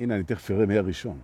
[0.00, 1.18] הנה, אני תכף אראה מי הראשון.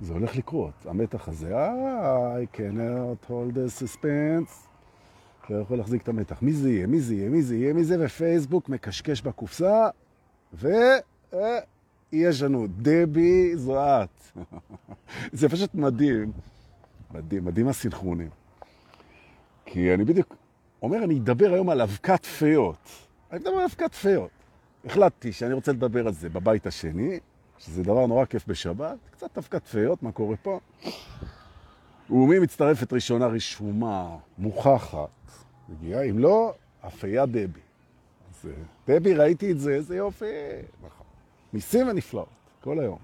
[0.00, 1.56] זה הולך לקרות, המתח הזה.
[1.56, 4.73] I cannot hold the suspense.
[5.50, 6.42] לא יכול להחזיק את המתח.
[6.42, 6.86] מי זה יהיה?
[6.86, 7.28] מי זה יהיה?
[7.28, 7.72] מי זה יהיה?
[7.72, 7.96] מי זה?
[8.00, 9.88] ופייסבוק מקשקש בקופסה,
[10.52, 13.80] ויש לנו דבי זו.
[15.32, 16.32] זה פשוט מדהים.
[17.14, 18.28] מדהים, מדהים הסינכרונים.
[19.66, 20.36] כי אני בדיוק
[20.82, 22.76] אומר, אני אדבר היום על אבקת פיות.
[23.32, 24.30] אני מדבר על אבקת פיות.
[24.84, 27.18] החלטתי שאני רוצה לדבר על זה בבית השני,
[27.58, 30.60] שזה דבר נורא כיף בשבת, קצת אבקת פיות, מה קורה פה?
[32.10, 35.08] ומי מצטרפת ראשונה רשומה, מוכחת,
[35.68, 36.54] מגיעה, אם לא,
[36.86, 37.60] אפייה דבי.
[38.30, 38.48] אז
[38.88, 40.24] דבי, ראיתי את זה, איזה יופי.
[40.86, 41.06] נכון.
[41.52, 42.28] ניסים ונפלאות,
[42.60, 42.98] כל היום.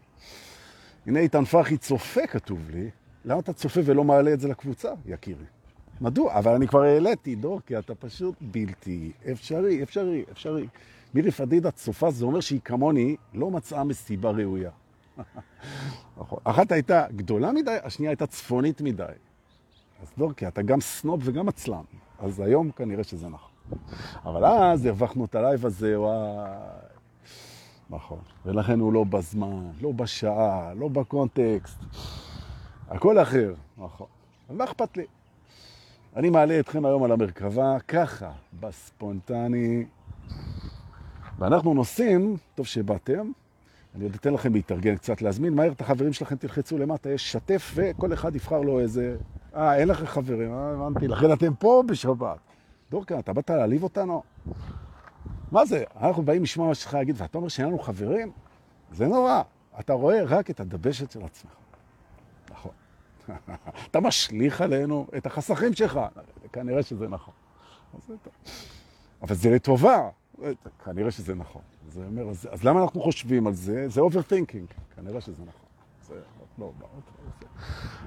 [1.06, 2.91] הנה איתן פחי צופה, כתוב לי.
[3.24, 5.44] למה אתה צופה ולא מעלה את זה לקבוצה, יקירי?
[6.00, 6.39] מדוע?
[6.39, 10.67] אבל אני כבר העליתי, דור, כי אתה פשוט בלתי אפשרי, אפשרי, אפשרי.
[11.14, 14.70] מירי פדידה צופה, זה אומר שהיא כמוני לא מצאה מסיבה ראויה.
[16.16, 16.38] נכון.
[16.44, 19.04] אחת הייתה גדולה מדי, השנייה הייתה צפונית מדי.
[20.02, 21.82] אז דורקי, אתה גם סנוב וגם עצלן.
[22.18, 23.50] אז היום כנראה שזה נכון.
[24.24, 26.50] אבל אז הרווחנו את ה live הזה, וואי.
[27.90, 28.18] נכון.
[28.46, 31.78] ולכן הוא לא בזמן, לא בשעה, לא בקונטקסט.
[32.88, 34.06] הכל אחר, נכון.
[34.48, 35.05] אבל מה אכפת לי?
[36.16, 39.84] אני מעלה אתכם היום על המרכבה, ככה, בספונטני.
[41.38, 43.30] ואנחנו נוסעים, טוב שבאתם,
[43.94, 47.72] אני עוד אתן לכם להתארגן קצת, להזמין מהר את החברים שלכם, תלחצו למטה, יש שתף
[47.74, 49.16] וכל אחד יבחר לו איזה...
[49.55, 52.38] אה, אין לכם חברים, אה, הבנתי, לכן אתם פה בשבת.
[52.91, 54.22] דורקה, אתה באת להעליב אותנו?
[55.52, 55.84] מה זה?
[56.00, 58.33] אנחנו באים לשמוע מה שלך להגיד, ואתה אומר שאין לנו חברים?
[58.92, 59.42] זה נורא.
[59.80, 61.52] אתה רואה רק את הדבשת של עצמך.
[62.51, 62.72] נכון.
[63.90, 66.01] אתה משליך עלינו את החסכים שלך.
[66.52, 67.34] כנראה שזה נכון.
[69.22, 70.08] אבל זה לטובה.
[70.84, 71.62] כנראה שזה נכון.
[71.89, 73.89] זה אומר, אז, אז למה אנחנו חושבים על זה?
[73.89, 74.95] זה overthinking.
[74.96, 75.67] כנראה שזה נכון.
[76.08, 76.14] זה,
[76.58, 76.86] לא, לא,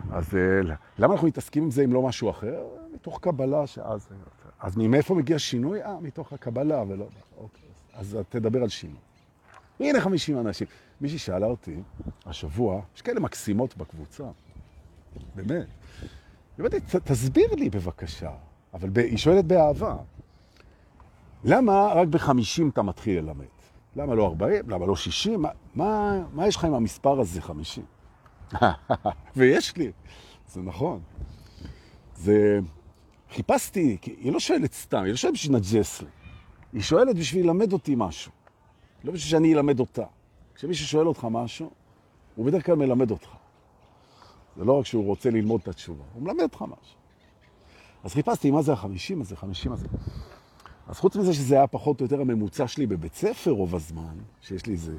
[0.10, 0.38] לא, אז
[1.00, 2.64] למה אנחנו מתעסקים עם זה אם לא משהו אחר?
[2.94, 4.08] מתוך קבלה שאז...
[4.60, 5.84] אז מאיפה מגיע שינוי?
[5.84, 7.06] אה, מתוך הקבלה ולא...
[7.38, 8.98] אוקיי, אז תדבר על שינוי.
[9.80, 10.68] הנה 50 אנשים.
[11.02, 11.82] מישהי שאלה אותי
[12.26, 14.24] השבוע, יש כאלה מקסימות בקבוצה,
[15.36, 15.68] באמת.
[16.60, 18.32] אמרתי, תסביר לי בבקשה,
[18.74, 19.96] אבל היא שואלת באהבה.
[21.44, 23.46] למה רק ב-50 אתה מתחיל ללמד?
[23.96, 24.70] למה לא 40?
[24.70, 25.42] למה לא 60?
[25.42, 27.86] מה, מה, מה יש לך עם המספר הזה, 50?
[29.36, 29.92] ויש לי,
[30.48, 31.02] זה נכון.
[32.16, 32.60] זה...
[33.32, 36.08] חיפשתי, היא לא שואלת סתם, היא לא שואלת בשביל נג'ס לי.
[36.74, 38.32] היא שואלת בשביל ללמד אותי משהו.
[39.04, 40.06] לא בשביל שאני אלמד אותה.
[40.56, 41.72] כשמישהו שואל אותך משהו,
[42.36, 43.30] הוא בדרך כלל מלמד אותך.
[44.58, 46.98] זה לא רק שהוא רוצה ללמוד את התשובה, הוא מלמד אותך משהו.
[48.04, 49.88] אז חיפשתי מה זה החמישים הזה, חמישים הזה.
[50.88, 54.66] אז חוץ מזה שזה היה פחות או יותר הממוצע שלי בבית ספר רוב הזמן, שיש
[54.66, 54.96] לי זה,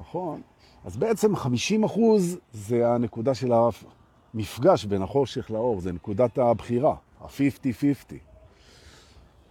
[0.00, 0.40] נכון?
[0.84, 3.52] אז בעצם 50 אחוז זה הנקודה של
[4.34, 8.14] המפגש בין החושך לאור, זה נקודת הבחירה, ה-50-50.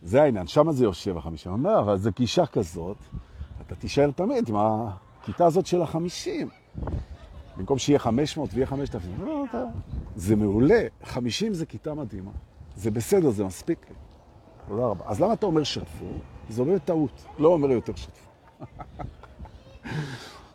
[0.03, 1.51] זה העניין, שם זה יושב החמישים.
[1.53, 2.97] אני אומר, אבל זה גישה כזאת,
[3.61, 6.49] אתה תישאר תמיד עם הכיתה הזאת של החמישים.
[7.57, 9.11] במקום שיהיה 500 ויהיה 5,000.
[9.25, 9.43] לא,
[10.15, 12.31] זה מעולה, 50 זה כיתה מדהימה.
[12.75, 13.95] זה בסדר, זה מספיק לי.
[14.69, 15.05] תודה רבה.
[15.07, 16.05] אז למה אתה אומר שתפו?
[16.49, 18.29] זה אומר טעות, לא אומר יותר שתפו.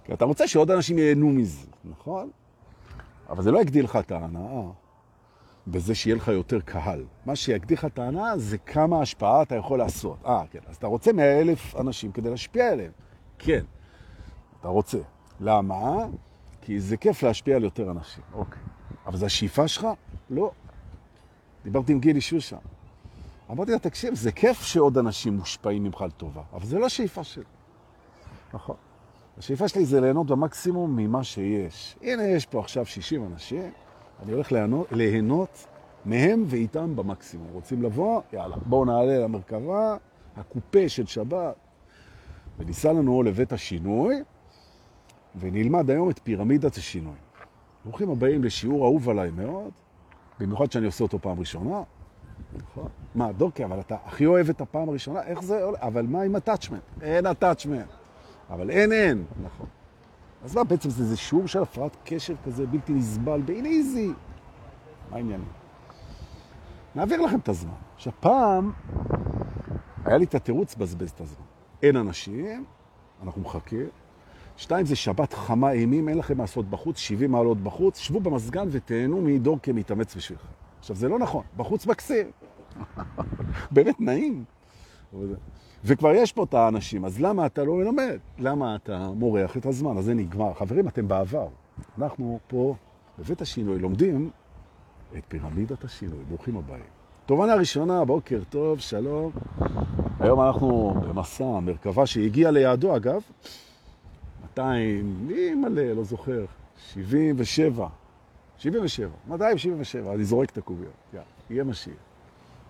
[0.04, 2.30] כי אתה רוצה שעוד אנשים ייהנו מזה, נכון?
[3.28, 4.62] אבל זה לא יגדיל לך את ההנאה
[5.66, 7.04] בזה שיהיה לך יותר קהל.
[7.26, 10.18] מה שיגדיל לך את ההנאה זה כמה השפעה אתה יכול לעשות.
[10.26, 10.58] אה, כן.
[10.66, 12.92] אז אתה רוצה 100 אלף אנשים כדי להשפיע עליהם.
[13.38, 13.64] כן,
[14.60, 14.98] אתה רוצה.
[15.40, 16.06] למה?
[16.60, 18.24] כי זה כיף להשפיע על יותר אנשים.
[18.34, 18.62] אוקיי.
[19.06, 19.86] אבל זה השאיפה שלך?
[20.30, 20.50] לא.
[21.64, 22.56] דיברתי עם גילי שושן.
[23.50, 27.44] אמרתי לה, תקשיב, זה כיף שעוד אנשים מושפעים ממך לטובה, אבל זה לא השאיפה שלי.
[28.54, 28.76] נכון.
[29.38, 31.96] השאיפה שלי זה ליהנות במקסימום ממה שיש.
[32.02, 33.70] הנה, יש פה עכשיו 60 אנשים,
[34.22, 35.66] אני הולך ליהנות, ליהנות
[36.04, 37.48] מהם ואיתם במקסימום.
[37.52, 38.20] רוצים לבוא?
[38.32, 39.96] יאללה, בואו נעלה למרכבה,
[40.36, 41.56] הקופה של שבת,
[42.58, 44.22] וניסע לנו לבית השינוי,
[45.36, 47.14] ונלמד היום את פירמידת השינוי.
[47.84, 49.70] ברוכים הבאים לשיעור אהוב עליי מאוד,
[50.40, 51.82] במיוחד שאני עושה אותו פעם ראשונה.
[52.54, 52.88] נכון.
[53.14, 55.22] מה, דורקי, אבל אתה הכי אוהב את הפעם הראשונה?
[55.22, 55.78] איך זה עולה?
[55.80, 56.82] אבל מה עם הטאצ'מנט?
[57.02, 57.88] אין הטאצ'מנט.
[58.50, 59.24] אבל אין אין.
[59.42, 59.66] נכון.
[60.44, 64.12] אז מה, בעצם זה, זה שיעור של הפרעת קשר כזה בלתי נסבל, בין איזי.
[65.10, 65.48] מה העניינים?
[66.94, 67.72] נעביר לכם את הזמן.
[67.94, 68.72] עכשיו, פעם
[70.04, 71.44] היה לי את התירוץ בזבז את הזמן.
[71.82, 72.64] אין אנשים,
[73.22, 73.86] אנחנו מחכים.
[74.56, 79.20] שתיים, זה שבת חמה אימים, אין לכם לעשות בחוץ, 70 מעלות בחוץ, שבו במסגן ותהנו
[79.20, 80.48] מדור כמתאמץ בשבילכם.
[80.84, 82.26] עכשיו, זה לא נכון, בחוץ מקסים.
[83.70, 84.44] באמת נעים.
[85.84, 88.18] וכבר יש פה את האנשים, אז למה אתה לא מלמד?
[88.38, 89.98] למה אתה מורח את הזמן?
[89.98, 90.54] אז זה נגמר.
[90.54, 91.48] חברים, אתם בעבר.
[91.98, 92.74] אנחנו פה
[93.18, 94.30] בבית השינוי לומדים
[95.18, 96.24] את פירמידת השינוי.
[96.28, 96.84] ברוכים הבאים.
[97.26, 99.30] תובנה ראשונה, בוקר טוב, שלום.
[100.20, 103.22] היום אנחנו במסע, מרכבה שהגיעה ליעדו, אגב.
[104.42, 106.44] 200, מי מלא, לא זוכר,
[106.76, 107.86] 77.
[108.64, 110.92] 77, 277, אני זורק את הקוביות.
[111.50, 111.94] יהיה משיח.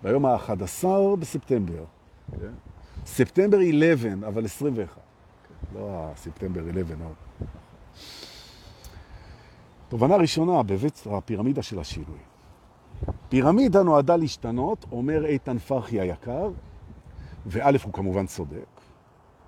[0.03, 0.85] ביום ה-11
[1.19, 1.83] בספטמבר.
[2.31, 2.53] כן?
[3.05, 4.95] ספטמבר 11, אבל 21.
[4.95, 4.99] כן,
[5.79, 6.97] לא הספטמבר 11.
[6.99, 7.05] לא.
[9.89, 12.19] תובנה ראשונה בבית הפירמידה של השינוי.
[13.29, 16.49] פירמידה נועדה להשתנות, אומר איתן פרחי היקר,
[17.45, 18.81] וא' הוא כמובן צודק,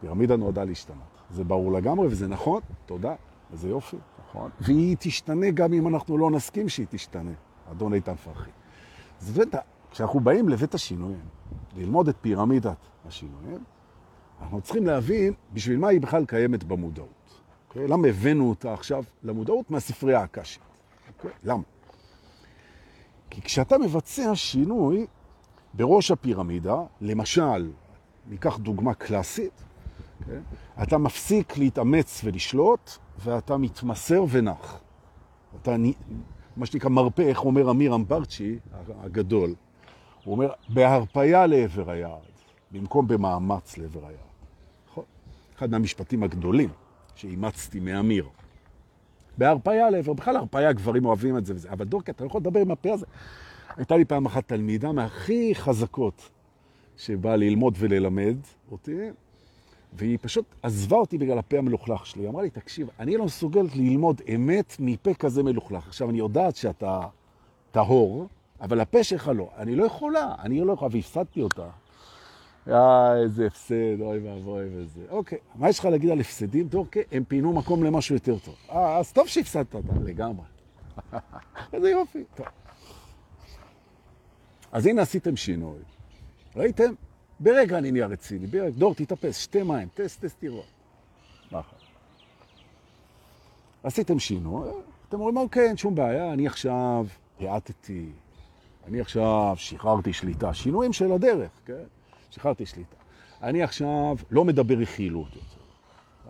[0.02, 1.18] פירמידה נועדה להשתנות.
[1.32, 3.16] זה ברור לגמרי וזה נכון, תודה,
[3.52, 3.98] וזה יופי,
[4.38, 4.52] נכון?
[4.60, 7.32] והיא תשתנה גם אם אנחנו לא נסכים שהיא תשתנה,
[7.72, 8.50] אדון איתן פרחי.
[9.20, 9.56] זאת
[9.92, 11.26] כשאנחנו באים לבית השינויים,
[11.76, 13.64] ללמוד את פירמידת השינויים,
[14.42, 17.10] אנחנו צריכים להבין בשביל מה היא בכלל קיימת במודעות.
[17.10, 17.70] Okay?
[17.70, 17.88] אוקיי?
[17.88, 20.62] למה הבאנו אותה עכשיו למודעות מהספרייה הקשית?
[20.62, 21.12] Okay?
[21.18, 21.32] אוקיי?
[21.44, 21.64] למה?
[23.30, 25.08] כי כשאתה מבצע שינוי
[25.74, 27.72] בראש הפירמידה, למשל,
[28.28, 30.22] ניקח דוגמה קלאסית, okay?
[30.22, 30.40] אוקיי?
[30.84, 34.80] אתה מפסיק להתאמץ ולשלוט, ואתה מתמסר ונח.
[35.62, 35.76] אתה,
[36.58, 38.60] מה שנקרא מרפא, איך אומר אמיר אמברצ'י
[39.04, 39.54] הגדול,
[40.24, 42.12] הוא אומר, בהרפאיה לעבר היעד,
[42.72, 44.20] במקום במאמץ לעבר היעד.
[44.90, 45.04] נכון?
[45.58, 46.70] אחד מהמשפטים הגדולים
[47.16, 48.30] שאימצתי מאמיר.
[49.38, 52.60] בהרפאיה לעבר, בכלל הרפאיה, גברים אוהבים את זה וזה, אבל דורקי, אתה לא יכול לדבר
[52.60, 53.06] עם הפה הזה.
[53.78, 56.30] הייתה לי פעם אחת תלמידה מהכי חזקות
[56.98, 58.38] שבאה ללמוד וללמד
[58.72, 58.98] אותי,
[59.94, 62.22] והיא פשוט עזבה אותי בגלל הפה המלוכלך שלי.
[62.22, 65.88] היא אמרה לי, תקשיב, אני לא מסוגלת ללמוד אמת מפה כזה מלוכלך.
[65.88, 67.02] עכשיו, אני יודעת שאתה
[67.72, 68.28] טהור,
[68.62, 69.50] אבל הפה שלך לא.
[69.58, 71.70] אני לא יכולה, אני לא יכולה, והפסדתי אותה.
[72.68, 75.02] אה, איזה הפסד, אוי ואבוי וזה.
[75.10, 76.70] אוקיי, מה יש לך להגיד על הפסדים?
[76.74, 78.56] אוקיי, הם פינו מקום למשהו יותר טוב.
[78.72, 80.46] אה, אז טוב שהפסדת אותה, לגמרי.
[81.74, 82.24] איזה יופי.
[82.36, 82.46] טוב.
[84.72, 85.80] אז הנה עשיתם שינוי.
[86.56, 86.94] ראיתם?
[87.40, 88.48] ברגע אני נהיה רציני.
[88.48, 90.64] ברגע, דור, תתאפס, שתי מים, טס, טס, תראו.
[91.52, 91.80] נכון.
[93.84, 94.70] עשיתם שינוי,
[95.10, 97.06] אתם אומרים, אוקיי, אין שום בעיה, אני עכשיו
[97.40, 98.06] העטתי,
[98.88, 101.84] אני עכשיו שחררתי שליטה, שינויים של הדרך, כן?
[102.32, 102.96] שחררתי שליטה.
[103.44, 105.58] אני עכשיו לא מדבר רכילות יותר.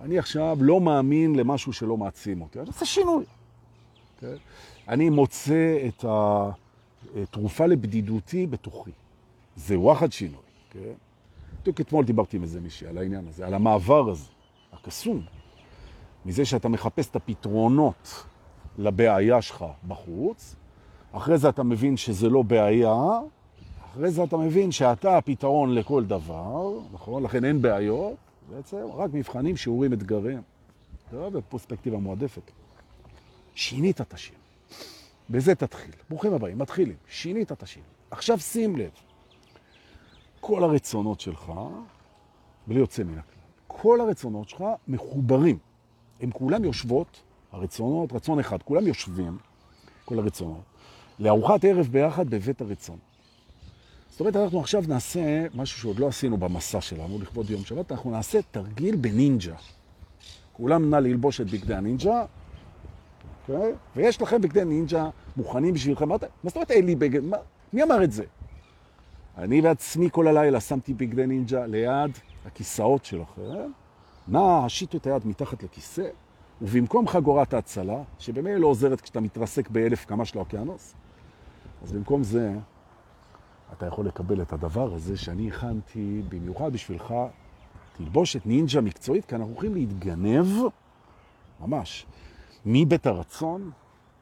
[0.04, 2.60] אני עכשיו לא מאמין למשהו שלא מעצים אותי.
[2.60, 3.26] אני עושה שינוי.
[4.20, 4.36] כן?
[4.88, 8.92] אני מוצא את התרופה לבדידותי בתוכי.
[9.56, 10.47] זה וואחד שינוי.
[10.84, 10.94] כן?
[11.62, 14.30] בדיוק אתמול דיברתי עם איזה מישהי על העניין הזה, על המעבר הזה,
[14.74, 15.22] הקסום,
[16.26, 18.26] מזה שאתה מחפש את הפתרונות
[18.78, 20.56] לבעיה שלך בחוץ,
[21.12, 22.96] אחרי זה אתה מבין שזה לא בעיה,
[23.92, 27.24] אחרי זה אתה מבין שאתה הפתרון לכל דבר, נכון?
[27.24, 28.16] לכן אין בעיות,
[28.50, 30.42] בעצם רק מבחנים, שיעורים, אתגרים.
[31.12, 32.52] טוב, בפרספקטיבה מועדפת.
[33.56, 34.34] שינית את השם.
[35.30, 35.92] בזה תתחיל.
[36.10, 36.96] ברוכים הבאים, מתחילים.
[37.08, 37.82] שינית את השם.
[38.12, 38.90] עכשיו שים לב,
[40.40, 41.52] כל הרצונות שלך,
[42.68, 45.58] בלי יוצא מן הכלל, כל הרצונות שלך מחוברים.
[46.22, 49.38] הם כולם יושבות, הרצונות, רצון אחד, כולם יושבים,
[50.06, 50.62] כל הרצונות,
[51.20, 52.98] לארוחת ערב ביחד בבית הרצון.
[54.10, 58.12] זאת אומרת, אנחנו עכשיו נעשה משהו שעוד לא עשינו במסע שלנו לכבוד יום שבת, אנחנו
[58.12, 59.56] נעשה תרגיל בנינג'ה.
[60.54, 62.48] כולם נא ללבוש את בגדי הנינג'ה, okay?
[63.52, 63.74] אוקיי?
[63.96, 66.10] ויש לכם בגדי נינג'ה מוכנים בשבילכם.
[66.10, 67.24] מה זאת אומרת אין לי בגד?
[67.24, 67.38] מה?
[67.74, 68.24] מי אמר את זה?
[69.38, 72.12] אני בעצמי כל הלילה שמתי בגדי נינג'ה ליד
[72.46, 73.72] הכיסאות שלכם.
[74.28, 76.08] נא, השיטו את היד מתחת לכיסא,
[76.62, 80.96] ובמקום חגורת ההצלה, שבמילא לא עוזרת כשאתה מתרסק באלף כמה של האוקיינוס,
[81.84, 82.54] אז במקום זה,
[83.74, 87.14] אתה יכול לקבל את הדבר הזה שאני הכנתי במיוחד בשבילך,
[87.98, 90.48] תלבושת נינג'ה מקצועית, כי אנחנו הולכים להתגנב,
[91.60, 92.06] ממש,
[92.66, 93.72] מבית הרצון,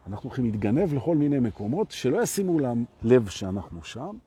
[0.07, 2.60] אנחנו הולכים להתגנב לכל מיני מקומות שלא ישימו
[3.03, 4.17] לב שאנחנו שם,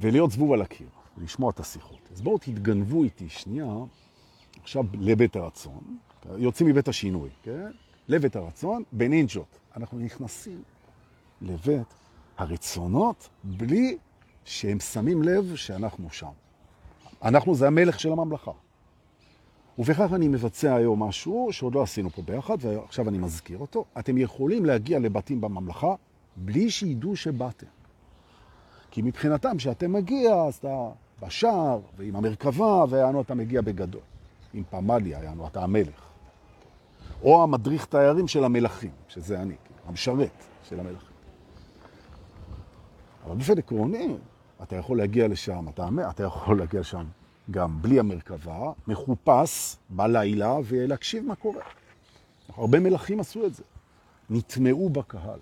[0.00, 0.88] ולהיות זבוב על הקיר,
[1.18, 1.98] לשמוע את השיחות.
[2.12, 3.74] אז בואו תתגנבו איתי שנייה,
[4.62, 5.98] עכשיו לבית הרצון,
[6.36, 7.70] יוצאים מבית השינוי, כן?
[8.08, 9.58] לבית הרצון, בנינג'ות.
[9.76, 10.62] אנחנו נכנסים
[11.42, 11.94] לבית
[12.38, 13.96] הרצונות בלי
[14.44, 16.32] שהם שמים לב שאנחנו שם.
[17.22, 18.52] אנחנו זה המלך של הממלכה.
[19.78, 23.84] ובכך אני מבצע היום משהו שעוד לא עשינו פה ביחד, ועכשיו אני מזכיר אותו.
[23.98, 25.94] אתם יכולים להגיע לבתים בממלכה
[26.36, 27.66] בלי שידעו שבאתם.
[28.96, 30.88] כי מבחינתם, כשאתם מגיע, אז אתה
[31.22, 34.00] בשער ועם המרכבה, ויענו אתה מגיע בגדול.
[34.54, 36.00] עם פמליה, יענו אתה המלך.
[37.22, 39.54] או המדריך תיירים של המלכים, שזה אני,
[39.86, 40.30] המשרת
[40.68, 41.08] של המלכים.
[43.26, 44.16] אבל באופן עקרוני,
[44.62, 47.04] אתה יכול להגיע לשם, אתה, אתה יכול להגיע לשם
[47.50, 51.62] גם בלי המרכבה, מחופש בלילה ולהקשיב מה קורה.
[52.56, 53.62] הרבה מלכים עשו את זה.
[54.30, 55.38] נטמעו בקהל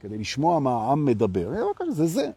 [0.00, 1.52] כדי לשמוע מה העם מדבר.
[1.90, 2.30] זה זה.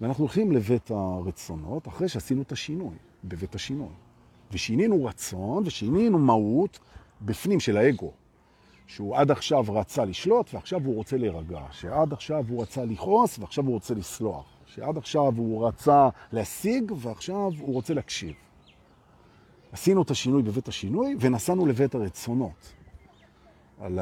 [0.00, 3.88] ואנחנו הולכים לבית הרצונות אחרי שעשינו את השינוי, בבית השינוי.
[4.52, 6.78] ושינינו רצון ושינינו מהות
[7.22, 8.12] בפנים של האגו.
[8.86, 11.60] שהוא עד עכשיו רצה לשלוט ועכשיו הוא רוצה להירגע.
[11.70, 14.46] שעד עכשיו הוא רצה לכעוס ועכשיו הוא רוצה לסלוח.
[14.66, 18.34] שעד עכשיו הוא רצה להשיג ועכשיו הוא רוצה להקשיב.
[19.72, 22.72] עשינו את השינוי בבית השינוי ונסענו לבית הרצונות.
[23.80, 23.98] על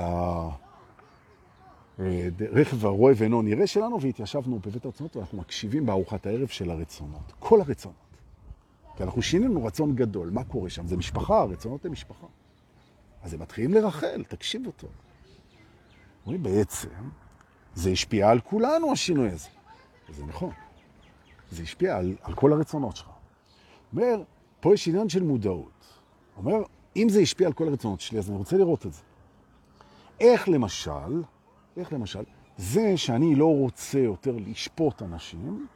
[1.98, 7.32] הרכב הרואה ואינו נראה שלנו והתיישבנו בבית הרצונות ואנחנו מקשיבים בארוחת הערב של הרצונות.
[7.38, 7.96] כל הרצונות.
[8.96, 10.30] כי אנחנו שינינו רצון גדול.
[10.30, 10.86] מה קורה שם?
[10.86, 12.26] זה משפחה, הרצונות הם משפחה.
[13.22, 14.88] אז הם מתחילים לרחל, תקשיב אותו.
[16.26, 16.88] אומרים, בעצם,
[17.74, 19.48] זה השפיע על כולנו, השינוי הזה.
[20.10, 20.50] וזה נכון.
[21.50, 23.08] זה השפיע על, על כל הרצונות שלך.
[23.92, 24.22] אומר,
[24.60, 26.00] פה יש עניין של מודעות.
[26.36, 26.62] אומר,
[26.96, 29.00] אם זה השפיע על כל הרצונות שלי, אז אני רוצה לראות את זה.
[30.20, 31.22] איך למשל,
[31.76, 32.22] איך למשל,
[32.56, 35.66] זה שאני לא רוצה יותר לשפוט אנשים,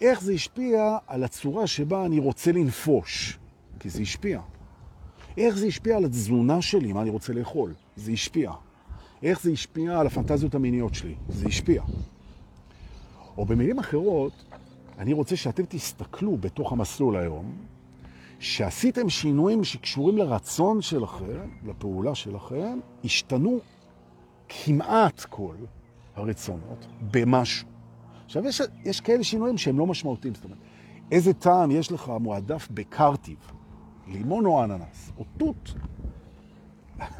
[0.00, 3.38] איך זה השפיע על הצורה שבה אני רוצה לנפוש?
[3.80, 4.40] כי זה השפיע.
[5.36, 7.74] איך זה השפיע על התזונה שלי, מה אני רוצה לאכול?
[7.96, 8.52] זה השפיע.
[9.22, 11.14] איך זה השפיע על הפנטזיות המיניות שלי?
[11.28, 11.82] זה השפיע.
[13.36, 14.32] או במילים אחרות,
[14.98, 17.52] אני רוצה שאתם תסתכלו בתוך המסלול היום,
[18.38, 23.60] שעשיתם שינויים שקשורים לרצון שלכם, לפעולה שלכם, השתנו
[24.64, 25.54] כמעט כל
[26.16, 27.68] הרצונות במשהו.
[28.24, 30.58] עכשיו, יש, יש כאלה שינויים שהם לא משמעותיים, זאת אומרת,
[31.12, 33.38] איזה טעם יש לך מועדף בקרטיב,
[34.08, 35.74] לימון או אננס, או תות.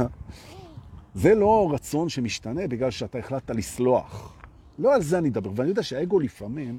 [1.15, 4.37] זה לא רצון שמשתנה בגלל שאתה החלטת לסלוח.
[4.79, 6.79] לא על זה אני אדבר, ואני יודע שהאגו לפעמים,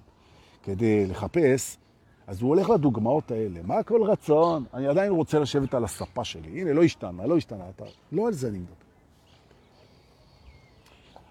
[0.63, 1.77] כדי לחפש,
[2.27, 3.60] אז הוא הולך לדוגמאות האלה.
[3.63, 4.63] מה כל רצון?
[4.74, 6.62] אני עדיין רוצה לשבת על הספה שלי.
[6.62, 7.63] הנה, לא השתנה, לא השתנה.
[7.69, 7.86] אתה...
[8.12, 8.83] לא על זה אני מדבר.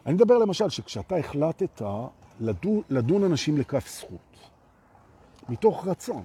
[0.07, 1.83] אני מדבר למשל שכשאתה החלטת
[2.41, 4.49] לדון, לדון אנשים לכף זכות,
[5.49, 6.23] מתוך רצון,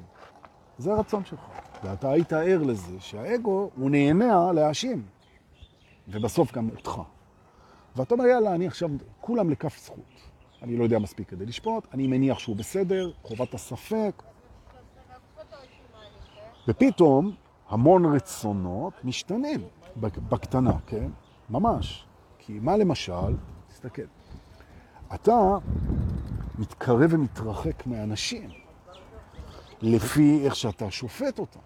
[0.78, 1.40] זה הרצון שלך.
[1.84, 5.04] ואתה היית ער לזה שהאגו הוא נהנה להאשים,
[6.08, 7.02] ובסוף גם אותך.
[7.96, 8.90] ואתה אומר, יאללה, אני עכשיו,
[9.22, 10.22] כולם לכף זכות.
[10.62, 14.24] אני לא יודע מספיק כדי לשפוט, אני מניח שהוא בסדר, חובת הספק.
[16.68, 17.36] ופתאום
[17.70, 19.62] המון רצונות משתנים
[19.98, 21.10] בקטנה, כן?
[21.50, 22.06] ממש.
[22.40, 23.36] כי מה למשל,
[23.78, 24.02] תסתכל,
[25.14, 25.58] אתה
[26.58, 28.50] מתקרב ומתרחק מאנשים
[29.82, 31.60] לפי איך שאתה שופט אותם.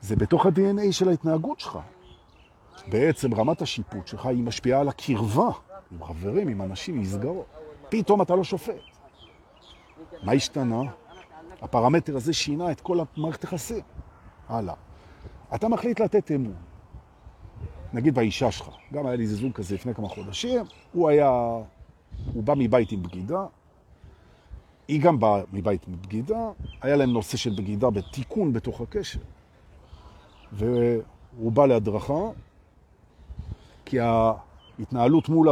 [0.00, 1.78] זה בתוך ה-DNA של ההתנהגות שלך.
[2.88, 5.50] בעצם רמת השיפוט שלך היא משפיעה על הקרבה
[5.92, 7.46] עם חברים, עם אנשים, מסגרות.
[7.88, 8.74] פתאום אתה לא שופט.
[10.22, 10.82] מה השתנה?
[11.62, 13.84] הפרמטר הזה שינה את כל המערכת יחסים.
[14.48, 14.74] הלאה.
[15.54, 16.71] אתה מחליט לתת אמון.
[17.94, 21.30] נגיד באישה שלך, גם היה לי איזה זוג כזה לפני כמה חודשים, הוא היה,
[22.34, 23.46] הוא בא מבית עם בגידה,
[24.88, 26.50] היא גם באה מבית עם בגידה,
[26.82, 29.20] היה להם נושא של בגידה בתיקון בתוך הקשר.
[30.52, 32.30] והוא בא להדרכה,
[33.84, 35.48] כי ההתנהלות מול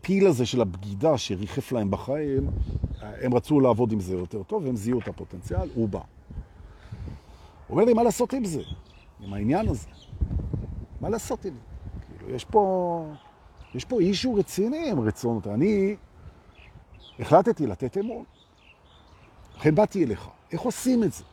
[0.00, 2.50] הפיל הזה של הבגידה שריחף להם בחיים,
[3.00, 5.98] הם רצו לעבוד עם זה יותר טוב, והם זיהו את הפוטנציאל, הוא בא.
[5.98, 6.04] הוא
[7.70, 8.62] אומר לי, מה לעשות עם זה?
[9.20, 9.88] עם העניין הזה?
[11.00, 11.54] מה לעשות עם?
[12.08, 13.04] כאילו, יש פה,
[13.74, 15.46] יש פה אישו רציני עם רצונות.
[15.46, 15.96] אני
[17.18, 18.24] החלטתי לתת אמון.
[19.56, 20.28] לכן באתי אליך.
[20.52, 21.24] איך עושים את זה?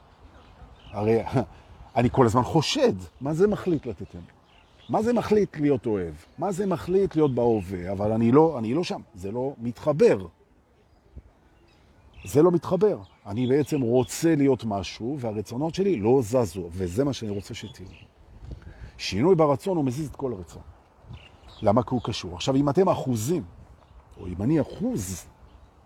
[0.91, 1.23] הרי
[1.95, 2.93] אני כל הזמן חושד.
[3.21, 4.25] מה זה מחליט לתת אמון?
[4.89, 6.13] מה זה מחליט להיות אוהב?
[6.37, 7.91] מה זה מחליט להיות בהווה?
[7.91, 9.01] אבל אני לא, אני לא שם.
[9.15, 10.27] זה לא מתחבר.
[12.25, 12.99] זה לא מתחבר.
[13.25, 18.06] אני בעצם רוצה להיות משהו, והרצונות שלי לא זזו, וזה מה שאני רוצה שתהיו.
[18.97, 20.61] שינוי ברצון הוא מזיז את כל הרצון.
[21.61, 21.83] למה?
[21.83, 22.35] כי הוא קשור.
[22.35, 23.43] עכשיו, אם אתם אחוזים,
[24.21, 25.25] או אם אני אחוז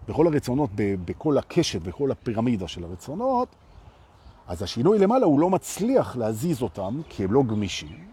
[0.07, 3.47] בכל הרצונות, בכל הקשת, בכל הפירמידה של הרצונות,
[4.47, 8.05] אז השינוי למעלה הוא לא מצליח להזיז אותם, כי הם לא גמישים,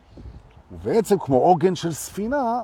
[0.73, 2.61] ובעצם כמו עוגן של ספינה,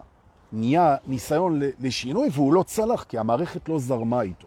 [0.52, 4.46] נהיה ניסיון לשינוי והוא לא צלח, כי המערכת לא זרמה איתו.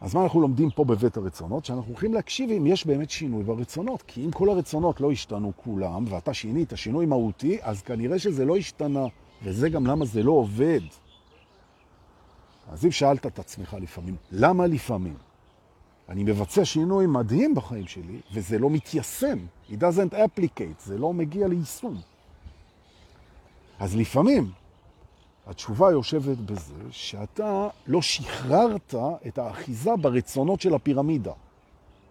[0.00, 1.64] אז מה אנחנו לומדים פה בבית הרצונות?
[1.64, 4.02] שאנחנו הולכים להקשיב אם יש באמת שינוי ברצונות.
[4.06, 8.56] כי אם כל הרצונות לא השתנו כולם, ואתה שינית שינוי מהותי, אז כנראה שזה לא
[8.56, 9.06] השתנה.
[9.42, 10.80] וזה גם למה זה לא עובד.
[12.72, 15.14] אז אם שאלת את עצמך לפעמים, למה לפעמים?
[16.08, 19.38] אני מבצע שינוי מדהים בחיים שלי, וזה לא מתיישם.
[19.70, 22.00] It doesn't applicate, זה לא מגיע ליישום.
[23.78, 24.50] אז לפעמים
[25.50, 28.94] התשובה יושבת בזה שאתה לא שחררת
[29.26, 31.32] את האחיזה ברצונות של הפירמידה,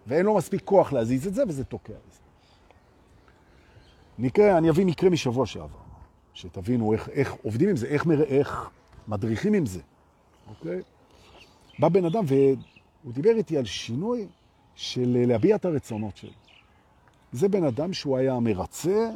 [0.06, 2.18] ואין לו מספיק כוח להזיז את זה, וזה תוקע את זה.
[4.18, 5.78] מקרה, אני אביא מקרה משבוע שעבר,
[6.34, 8.70] שתבינו איך, איך עובדים עם זה, איך, איך
[9.08, 9.80] מדריכים עם זה,
[10.48, 10.82] אוקיי?
[11.78, 14.26] בא בן אדם והוא דיבר איתי על שינוי
[14.74, 16.30] של להביע את הרצונות שלו.
[17.32, 19.10] זה בן אדם שהוא היה מרצה,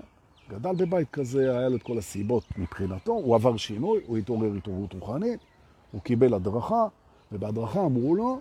[0.49, 4.93] גדל בבית כזה, היה לו את כל הסיבות מבחינתו, הוא עבר שינוי, הוא התעורר התעוררות
[4.93, 5.41] רוחנית,
[5.93, 6.87] הוא קיבל הדרכה,
[7.33, 8.41] ובהדרכה אמרו לו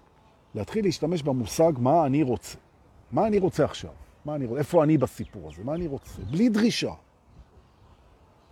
[0.56, 2.58] להתחיל להשתמש במושג מה אני רוצה.
[3.12, 3.92] מה אני רוצה עכשיו?
[4.26, 4.60] מה אני רוצה?
[4.60, 5.64] איפה אני בסיפור הזה?
[5.64, 6.22] מה אני רוצה?
[6.32, 6.94] בלי דרישה.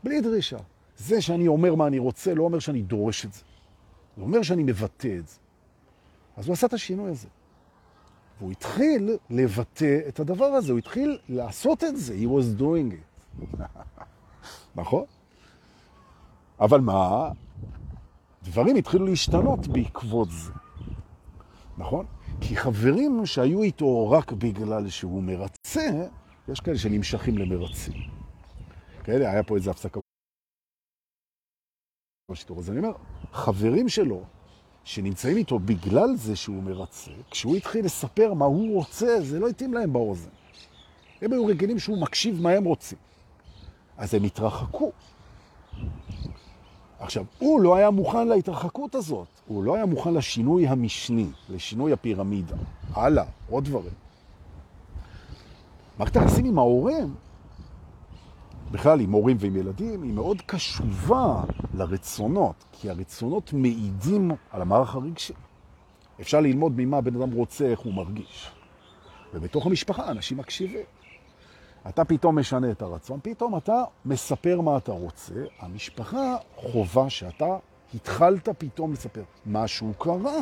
[0.03, 0.58] בלי דרישה.
[0.98, 3.41] זה שאני אומר מה אני רוצה לא אומר שאני דורש את זה.
[4.17, 5.36] זה אומר שאני מבטא את זה.
[6.38, 7.27] אז הוא עשה את השינוי הזה.
[8.39, 12.13] והוא התחיל לבטא את הדבר הזה, הוא התחיל לעשות את זה.
[12.13, 13.10] He was doing it.
[14.75, 15.05] נכון?
[16.59, 17.29] אבל מה?
[18.43, 20.51] דברים התחילו להשתנות בעקבות זה.
[21.77, 22.05] נכון?
[22.41, 26.07] כי חברים שהיו איתו רק בגלל שהוא מרצה,
[26.47, 27.93] יש כאלה שנמשכים למרצים.
[29.03, 30.00] כאלה, היה פה איזה הפסקה.
[32.57, 32.91] אז אני אומר,
[33.31, 34.23] חברים שלו,
[34.83, 39.73] שנמצאים איתו בגלל זה שהוא מרצה, כשהוא התחיל לספר מה הוא רוצה, זה לא התאים
[39.73, 40.29] להם באוזן.
[41.21, 42.97] הם היו רגילים שהוא מקשיב מה הם רוצים.
[43.98, 44.91] אז הם התרחקו.
[47.00, 52.55] עכשיו, הוא לא היה מוכן להתרחקות הזאת, הוא לא היה מוכן לשינוי המשני, לשינוי הפירמידה.
[52.93, 53.93] הלאה, עוד דברים.
[55.98, 57.15] מערכת היחסים עם ההורים,
[58.71, 61.43] בכלל עם הורים ועם ילדים, היא מאוד קשובה
[61.74, 65.33] לרצונות, כי הרצונות מעידים על המערך הרגשי.
[66.21, 68.51] אפשר ללמוד ממה בן אדם רוצה, איך הוא מרגיש.
[69.33, 70.86] ובתוך המשפחה אנשים מקשיבים.
[71.89, 77.57] אתה פתאום משנה את הרצון, פתאום אתה מספר מה אתה רוצה, המשפחה חובה שאתה
[77.94, 79.24] התחלת פתאום לספר.
[79.46, 80.41] משהו קרה.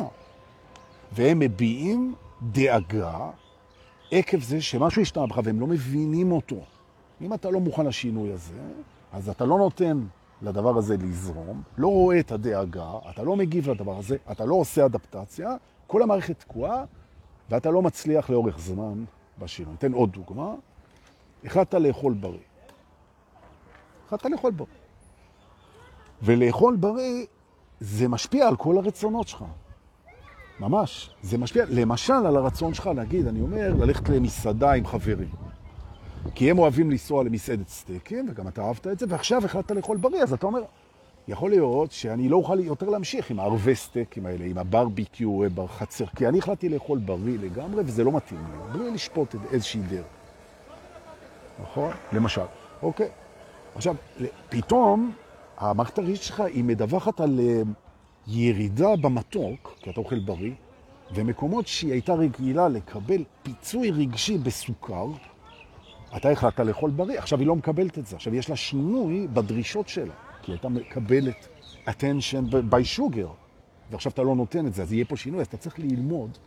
[1.12, 3.30] והם מביעים דאגה
[4.10, 6.56] עקב זה שמשהו השתנה בך והם לא מבינים אותו.
[7.20, 8.60] אם אתה לא מוכן לשינוי הזה,
[9.12, 10.00] אז אתה לא נותן
[10.42, 14.86] לדבר הזה לזרום, לא רואה את הדאגה, אתה לא מגיב לדבר הזה, אתה לא עושה
[14.86, 15.54] אדפטציה,
[15.86, 16.84] כל המערכת תקועה,
[17.50, 19.04] ואתה לא מצליח לאורך זמן
[19.38, 19.72] בשינוי.
[19.72, 20.54] ניתן עוד דוגמה.
[21.44, 22.38] החלטת לאכול בריא.
[24.06, 24.68] החלטת לאכול בריא.
[26.22, 27.26] ולאכול בריא
[27.80, 29.44] זה משפיע על כל הרצונות שלך.
[30.60, 31.10] ממש.
[31.22, 35.28] זה משפיע, למשל, על הרצון שלך, נגיד, אני אומר, ללכת למסעדה עם חברים.
[36.34, 40.22] כי הם אוהבים לנסוע למסעדת סטייקים, וגם אתה אהבת את זה, ועכשיו החלטת לאכול בריא,
[40.22, 40.60] אז אתה אומר,
[41.28, 46.28] יכול להיות שאני לא אוכל יותר להמשיך עם הערבי סטייקים האלה, עם הברביקיו בחצר, כי
[46.28, 50.19] אני החלטתי לאכול בריא לגמרי, וזה לא מתאים לי, בלי לשפוט איזושהי דרך.
[51.62, 51.92] נכון?
[52.12, 52.40] למשל.
[52.82, 53.08] אוקיי.
[53.74, 53.94] עכשיו,
[54.48, 55.12] פתאום
[55.58, 57.62] המערכת הרגשית שלך היא מדווחת על אה,
[58.26, 60.52] ירידה במתוק, כי אתה אוכל בריא,
[61.14, 65.06] ומקומות שהיא הייתה רגילה לקבל פיצוי רגשי בסוכר,
[66.16, 68.16] אתה החלטת לאכול בריא, עכשיו היא לא מקבלת את זה.
[68.16, 71.48] עכשיו יש לה שינוי בדרישות שלה, כי היא הייתה מקבלת
[71.86, 73.28] attention by sugar,
[73.90, 76.38] ועכשיו אתה לא נותן את זה, אז יהיה פה שינוי, אז אתה צריך ללמוד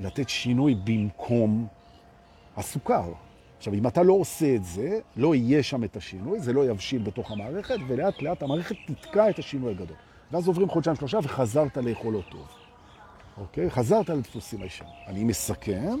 [0.00, 1.66] לתת שינוי במקום
[2.56, 3.12] הסוכר.
[3.62, 7.02] עכשיו, אם אתה לא עושה את זה, לא יהיה שם את השינוי, זה לא יבשיל
[7.02, 9.96] בתוך המערכת, ולאט לאט המערכת תתקע את השינוי הגדול.
[10.32, 12.46] ואז עוברים חודשיים שלושה וחזרת לאכול אותו טוב.
[13.38, 13.70] אוקיי?
[13.70, 14.90] חזרת לדפוסים הישנים.
[15.06, 15.96] אני מסכם,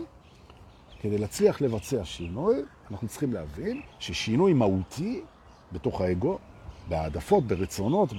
[1.00, 2.56] כדי להצליח לבצע שינוי,
[2.90, 5.20] אנחנו צריכים להבין ששינוי מהותי
[5.72, 6.38] בתוך האגו,
[6.88, 8.12] בהעדפות, ברצונות,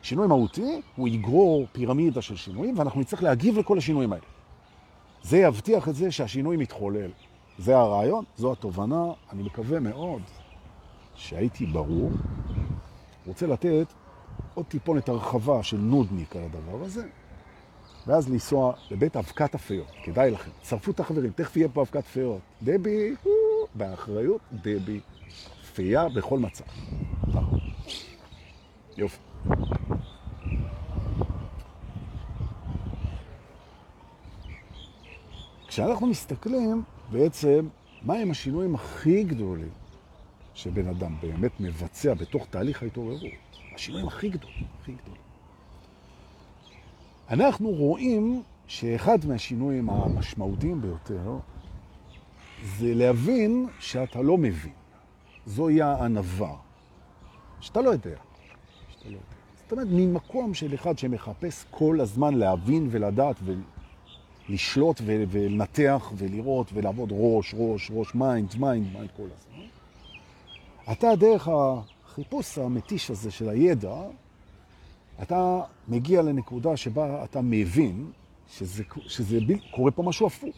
[0.00, 4.24] בשינוי מהותי, הוא יגרור פירמידה של שינויים, ואנחנו נצטרך להגיב לכל השינויים האלה.
[5.22, 7.10] זה יבטיח את זה שהשינוי מתחולל.
[7.58, 10.22] זה הרעיון, זו התובנה, אני מקווה מאוד
[11.14, 12.10] שהייתי ברור.
[13.26, 13.86] רוצה לתת
[14.54, 17.08] עוד טיפונת הרחבה של נודניק על הדבר הזה,
[18.06, 19.86] ואז לנסוע לבית אבקת הפיות.
[20.04, 22.40] כדאי לכם, צרפו את החברים, תכף יהיה פה אבקת פיות.
[22.62, 23.14] דבי,
[23.74, 25.00] באחריות, דבי,
[25.74, 26.64] פייה בכל מצב.
[28.96, 29.18] יופי.
[35.68, 37.68] כשאנחנו מסתכלים בעצם,
[38.02, 39.70] מהם השינויים הכי גדולים
[40.54, 43.22] שבן אדם באמת מבצע בתוך תהליך ההתעוררות?
[43.74, 45.22] השינויים הכי גדולים, הכי גדולים.
[47.30, 51.38] אנחנו רואים שאחד מהשינויים המשמעותיים ביותר
[52.64, 54.72] זה להבין שאתה לא מבין.
[55.46, 56.56] זוהי הענווה.
[57.60, 58.16] שאתה לא יודע.
[58.88, 59.20] שאתה לא יודע.
[59.62, 63.36] זאת אומרת, ממקום של אחד שמחפש כל הזמן להבין ולדעת
[64.50, 69.64] ולשלוט ולנתח ולראות ולעבוד ראש, ראש, ראש, mind, mind, mind כל הזמן.
[70.92, 73.94] אתה דרך החיפוש המתיש הזה של הידע,
[75.22, 78.10] אתה מגיע לנקודה שבה אתה מבין
[78.48, 79.38] שזה, שזה
[79.70, 80.56] קורה פה משהו הפוך.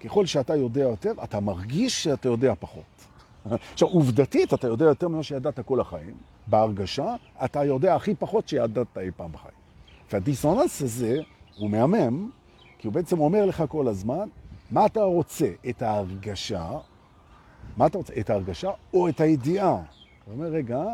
[0.00, 2.84] ככל שאתה יודע יותר, אתה מרגיש שאתה יודע פחות.
[3.72, 6.14] עכשיו, עובדתית, אתה יודע יותר ממה שידעת כל החיים.
[6.46, 9.54] בהרגשה, אתה יודע הכי פחות שידעת אי פעם בחיים.
[10.12, 11.18] והדיסוננס הזה
[11.56, 12.30] הוא מהמם,
[12.80, 14.28] כי הוא בעצם אומר לך כל הזמן,
[14.70, 15.50] מה אתה רוצה?
[15.68, 16.70] את ההרגשה,
[17.76, 18.12] מה אתה רוצה?
[18.20, 19.70] את ההרגשה או את הידיעה?
[19.70, 20.84] הוא אומר, רגע,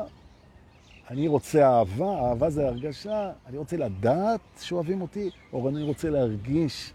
[1.11, 6.92] אני רוצה אהבה, אהבה זה הרגשה, אני רוצה לדעת שאוהבים אותי, או אני רוצה להרגיש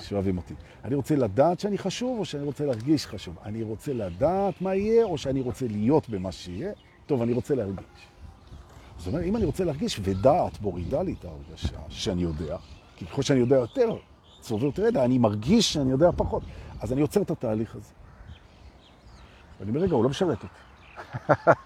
[0.00, 0.54] שאוהבים אותי.
[0.84, 3.36] אני רוצה לדעת שאני חשוב, או שאני רוצה להרגיש חשוב.
[3.44, 6.72] אני רוצה לדעת מה יהיה, או שאני רוצה להיות במה שיהיה.
[7.06, 7.86] טוב, אני רוצה להרגיש.
[8.98, 12.56] זאת אומרת, אם אני רוצה להרגיש, ודעת מורידה לי את ההרגשה שאני יודע,
[13.02, 13.96] כי ככל שאני יודע יותר,
[14.40, 16.42] צובר יותר ידע, אני מרגיש שאני יודע פחות.
[16.80, 17.92] אז אני יוצר את התהליך הזה.
[19.60, 20.54] ואני אומר, רגע, הוא לא משרת אותי.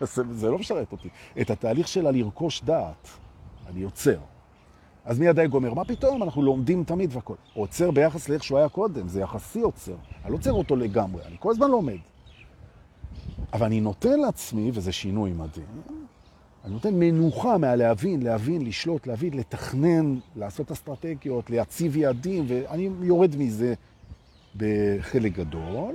[0.14, 1.08] זה, זה לא משרת אותי.
[1.40, 3.08] את התהליך שלה לרכוש דעת,
[3.70, 4.18] אני יוצר.
[5.04, 7.34] אז מי הדייג אומר, מה פתאום, אנחנו לומדים תמיד והכל.
[7.54, 9.96] עוצר ביחס לאיך שהוא היה קודם, זה יחסי עוצר.
[10.24, 11.98] אני לא עוצר אותו לגמרי, אני כל הזמן לומד.
[13.52, 15.66] אבל אני נותן לעצמי, וזה שינוי מדהים,
[16.66, 23.74] אני נותן מנוחה מהלהבין, להבין, לשלוט, להבין, לתכנן, לעשות אסטרטגיות, להציב יעדים, ואני יורד מזה
[24.56, 25.94] בחלק גדול,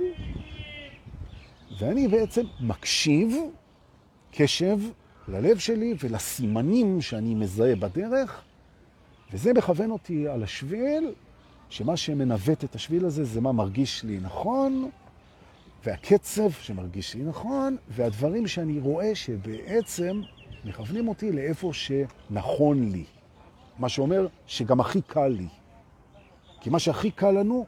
[1.80, 3.36] ואני בעצם מקשיב,
[4.30, 4.78] קשב
[5.28, 8.42] ללב שלי ולסימנים שאני מזהה בדרך,
[9.32, 11.14] וזה מכוון אותי על השביל,
[11.68, 14.90] שמה שמנווט את השביל הזה זה מה מרגיש לי נכון,
[15.84, 20.22] והקצב שמרגיש לי נכון, והדברים שאני רואה שבעצם
[20.64, 23.04] מכוונים אותי לאיפה שנכון לי.
[23.78, 25.48] מה שאומר שגם הכי קל לי.
[26.60, 27.66] כי מה שהכי קל לנו,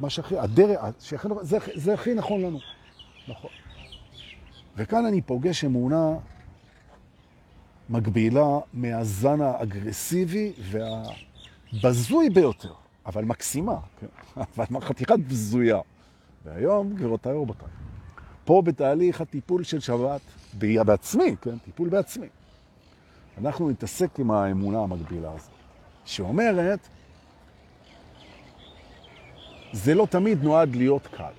[0.00, 2.58] מה שהכי, הדרך, שהכי, זה, זה הכי נכון לנו.
[3.28, 3.50] נכון.
[4.76, 6.14] וכאן אני פוגש אמונה
[7.88, 10.52] מקבילה מהזן האגרסיבי
[11.72, 12.72] והבזוי ביותר,
[13.06, 14.06] אבל מקסימה, כן?
[14.36, 15.80] אבל חתיכת בזויה.
[16.44, 17.68] והיום, גבירותיי ורבותיי,
[18.44, 20.20] פה בתהליך הטיפול של שבת,
[20.54, 21.58] בעצמי, כן?
[21.58, 22.26] טיפול בעצמי.
[23.38, 25.50] אנחנו נתעסק עם האמונה המקבילה הזאת,
[26.04, 26.88] שאומרת,
[29.72, 31.32] זה לא תמיד נועד להיות קל.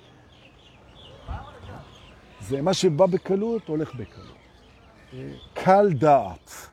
[2.40, 4.38] זה מה שבא בקלות, הולך בקלות.
[5.54, 6.68] קל דעת.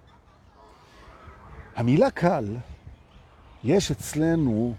[1.75, 2.55] המילה קל,
[3.63, 4.73] יש אצלנו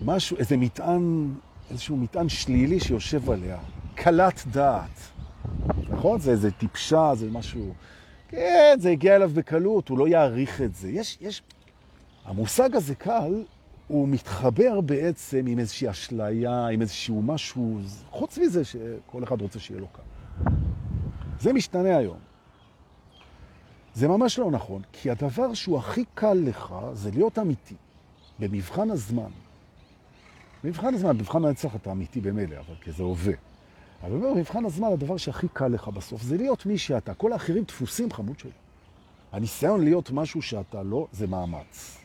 [0.00, 1.34] משהו, איזה מטען,
[1.70, 3.58] איזשהו מטען שלילי שיושב עליה.
[3.94, 5.17] קלת דעת.
[5.88, 6.20] נכון?
[6.20, 7.74] זה איזה טיפשה, זה משהו...
[8.28, 10.90] כן, זה הגיע אליו בקלות, הוא לא יעריך את זה.
[10.90, 11.42] יש, יש...
[12.24, 13.44] המושג הזה קל,
[13.88, 17.80] הוא מתחבר בעצם עם איזושהי אשליה, עם איזשהו משהו,
[18.10, 20.02] חוץ מזה שכל אחד רוצה שיהיה לו קל.
[21.40, 22.18] זה משתנה היום.
[23.94, 27.74] זה ממש לא נכון, כי הדבר שהוא הכי קל לך זה להיות אמיתי,
[28.38, 29.30] במבחן הזמן.
[30.64, 33.47] במבחן הזמן, במבחן הנצח אתה אמיתי במילא, אבל כי זה הווה.
[34.02, 37.14] אבל במבחן הזמן, הדבר שהכי קל לך בסוף זה להיות מי שאתה.
[37.14, 38.50] כל האחרים דפוסים חמוד שלי.
[39.32, 41.98] הניסיון להיות משהו שאתה לא, זה מאמץ.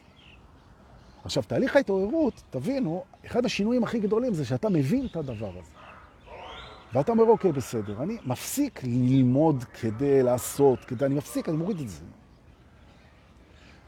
[1.26, 5.72] עכשיו, תהליך ההתעוררות, תבינו, אחד השינויים הכי גדולים זה שאתה מבין את הדבר הזה.
[6.94, 11.90] ואתה אומר, אוקיי, בסדר, אני מפסיק ללמוד כדי לעשות, כדי, אני מפסיק, אני מוריד את
[11.90, 12.04] זה.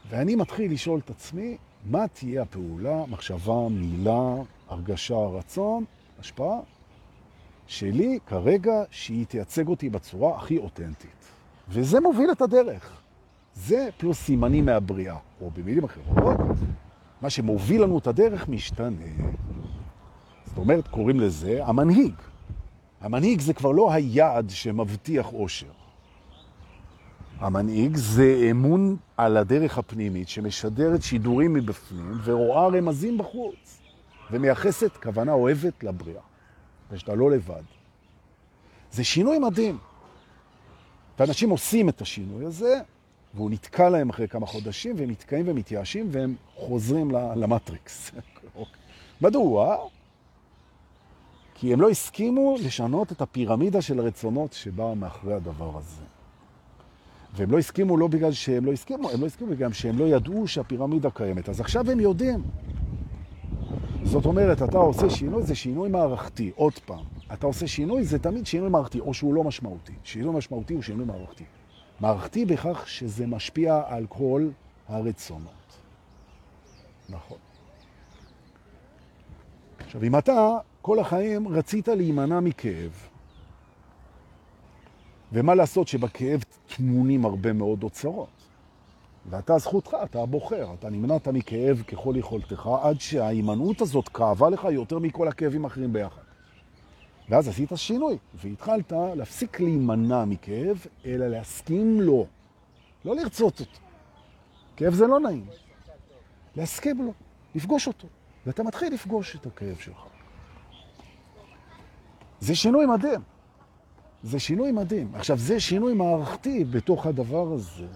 [0.08, 4.34] ואני מתחיל לשאול את עצמי, מה תהיה הפעולה, מחשבה, מילה,
[4.68, 5.84] הרגשה, רצון,
[6.18, 6.58] השפעה,
[7.66, 11.10] שלי כרגע שהיא תייצג אותי בצורה הכי אותנטית.
[11.68, 12.90] וזה מוביל את הדרך.
[13.54, 16.36] זה פלוס סימנים מהבריאה, או במילים אחרות,
[17.22, 19.06] מה שמוביל לנו את הדרך משתנה.
[20.46, 22.14] זאת אומרת, קוראים לזה המנהיג.
[23.00, 25.66] המנהיג זה כבר לא היעד שמבטיח אושר.
[27.38, 33.80] המנהיג זה אמון על הדרך הפנימית שמשדרת שידורים מבפנים ורואה רמזים בחוץ
[34.30, 36.22] ומייחסת כוונה אוהבת לבריאה,
[36.90, 37.62] ושאתה לא לבד.
[38.92, 39.78] זה שינוי מדהים.
[41.18, 42.80] ואנשים עושים את השינוי הזה,
[43.34, 48.10] והוא נתקע להם אחרי כמה חודשים, והם נתקעים ומתייאשים, והם חוזרים למטריקס.
[49.22, 49.76] מדוע?
[51.54, 56.02] כי הם לא הסכימו לשנות את הפירמידה של הרצונות שבאה מאחורי הדבר הזה.
[57.34, 60.48] והם לא הסכימו לא בגלל שהם לא הסכימו, הם לא הסכימו בגלל שהם לא ידעו
[60.48, 61.48] שהפירמידה קיימת.
[61.48, 62.42] אז עכשיו הם יודעים.
[64.06, 66.52] זאת אומרת, אתה עושה שינוי, זה שינוי מערכתי.
[66.56, 69.92] עוד פעם, אתה עושה שינוי, זה תמיד שינוי מערכתי, או שהוא לא משמעותי.
[70.04, 71.44] שינוי משמעותי הוא שינוי מערכתי.
[72.00, 74.48] מערכתי בכך שזה משפיע על כל
[74.88, 75.78] הרצונות.
[77.08, 77.38] נכון.
[79.78, 83.08] עכשיו, אם אתה כל החיים רצית להימנע מכאב,
[85.32, 86.42] ומה לעשות שבכאב
[86.76, 88.35] תמונים הרבה מאוד אוצרות,
[89.30, 94.98] ואתה זכותך, אתה בוחר, אתה נמנעת מכאב ככל יכולתך, עד שההימנעות הזאת כאבה לך יותר
[94.98, 96.22] מכל הכאבים האחרים ביחד.
[97.28, 102.26] ואז עשית שינוי, והתחלת להפסיק להימנע מכאב, אלא להסכים לו.
[103.04, 103.78] לא לרצות אותו.
[104.76, 105.46] כאב זה לא נעים.
[106.56, 107.12] להסכים לו,
[107.54, 108.08] לפגוש אותו.
[108.46, 110.06] ואתה מתחיל לפגוש את הכאב שלך.
[112.40, 113.20] זה שינוי מדהים.
[114.22, 115.14] זה שינוי מדהים.
[115.14, 117.86] עכשיו, זה שינוי מערכתי בתוך הדבר הזה,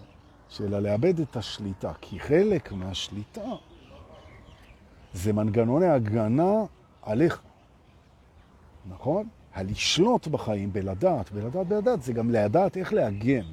[0.51, 1.93] של לאבד את השליטה.
[2.01, 3.51] כי חלק מהשליטה
[5.13, 6.53] זה מנגנוני הגנה
[7.03, 7.43] עליך.
[8.89, 9.29] נכון?
[9.55, 13.47] הלשלוט בחיים, בלדעת, בלדעת, בלדעת, זה גם לדעת איך להגן.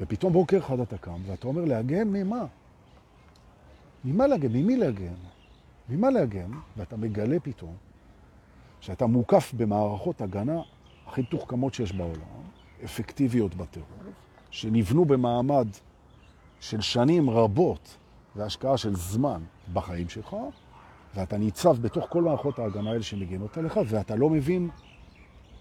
[0.00, 2.46] ופתאום בוקר אחד אתה קם, ואתה אומר, להגן ממה?
[4.04, 4.52] ממה להגן?
[4.52, 5.14] ממי להגן?
[5.88, 6.50] ממה להגן?
[6.76, 7.74] ואתה מגלה פתאום
[8.80, 10.60] שאתה מוקף במערכות הגנה
[11.06, 12.42] הכי תוחכמות שיש בעולם,
[12.84, 13.86] אפקטיביות בטרור,
[14.50, 15.68] שנבנו במעמד
[16.60, 17.96] של שנים רבות
[18.36, 20.36] והשקעה של זמן בחיים שלך,
[21.14, 24.70] ואתה ניצב בתוך כל מערכות ההגנה האלה שמגינות עליך, ואתה לא מבין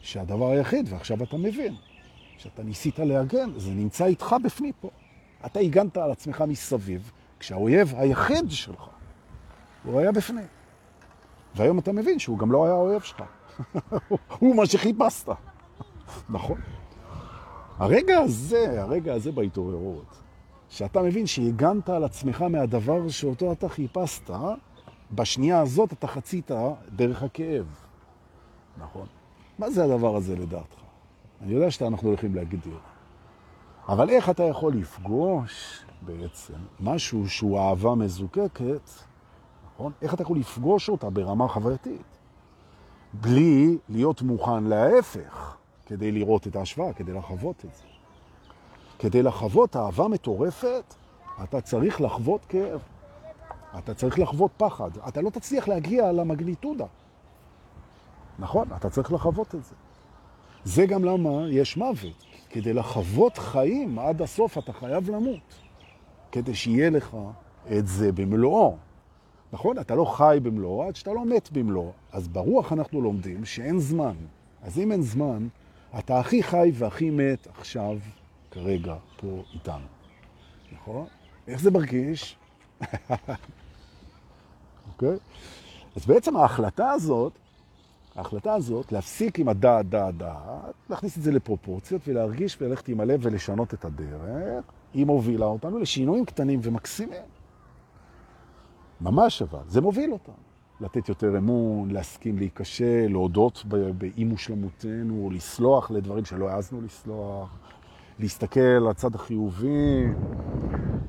[0.02, 1.76] שהדבר היחיד, ועכשיו אתה מבין,
[2.38, 4.89] שאתה ניסית להגן, זה נמצא איתך בפנים פה.
[5.45, 8.89] אתה הגנת על עצמך מסביב, כשהאויב היחיד שלך,
[9.84, 10.48] הוא היה בפנים.
[11.56, 13.24] והיום אתה מבין שהוא גם לא היה האויב שלך.
[14.39, 15.30] הוא מה שחיפשת.
[16.30, 16.58] נכון.
[17.77, 20.21] הרגע הזה, הרגע הזה בהתעוררות,
[20.69, 24.29] שאתה מבין שהגנת על עצמך מהדבר שאותו אתה חיפשת,
[25.11, 26.51] בשנייה הזאת אתה חצית
[26.95, 27.65] דרך הכאב.
[28.77, 29.07] נכון.
[29.59, 30.75] מה זה הדבר הזה לדעתך?
[31.41, 32.77] אני יודע שאנחנו הולכים להגדיר.
[33.88, 38.89] אבל איך אתה יכול לפגוש בעצם משהו שהוא אהבה מזוקקת,
[39.73, 39.91] נכון?
[40.01, 42.17] איך אתה יכול לפגוש אותה ברמה חווייתית?
[43.13, 47.84] בלי להיות מוכן להפך, כדי לראות את ההשוואה, כדי לחוות את זה.
[49.00, 50.95] כדי לחוות אהבה מטורפת,
[51.43, 52.80] אתה צריך לחוות כאב.
[53.78, 54.89] אתה צריך לחוות פחד.
[55.08, 56.86] אתה לא תצליח להגיע למגניטודה.
[58.39, 58.67] נכון?
[58.76, 59.76] אתה צריך לחוות את זה.
[60.63, 62.26] זה גם למה יש מוות.
[62.50, 65.56] כדי לחוות חיים עד הסוף אתה חייב למות.
[66.32, 67.17] כדי שיהיה לך
[67.78, 68.78] את זה במלואו.
[69.54, 69.80] נכון?
[69.80, 71.91] אתה לא חי במלואו עד שאתה לא מת במלואו.
[72.12, 74.15] אז ברוח אנחנו לומדים שאין זמן.
[74.63, 75.48] אז אם אין זמן,
[75.99, 77.97] אתה הכי חי והכי מת עכשיו,
[78.51, 79.86] כרגע, פה איתנו.
[80.71, 81.08] נכון?
[81.47, 82.38] איך זה מרגיש?
[84.93, 85.17] אוקיי?
[85.95, 87.34] אז בעצם ההחלטה הזאת,
[88.15, 93.19] ההחלטה הזאת, להפסיק עם הדעת, דעת, דעת, להכניס את זה לפרופורציות ולהרגיש וללכת עם הלב
[93.23, 97.21] ולשנות את הדרך, היא מובילה אותנו לשינויים קטנים ומקסימים.
[99.01, 100.44] ממש אבל, זה מוביל אותנו.
[100.81, 103.65] לתת יותר אמון, להסכים להיקשה, להודות
[103.97, 107.49] באי מושלמותנו, לסלוח לדברים שלא העזנו לסלוח,
[108.19, 110.03] להסתכל על הצד החיובי,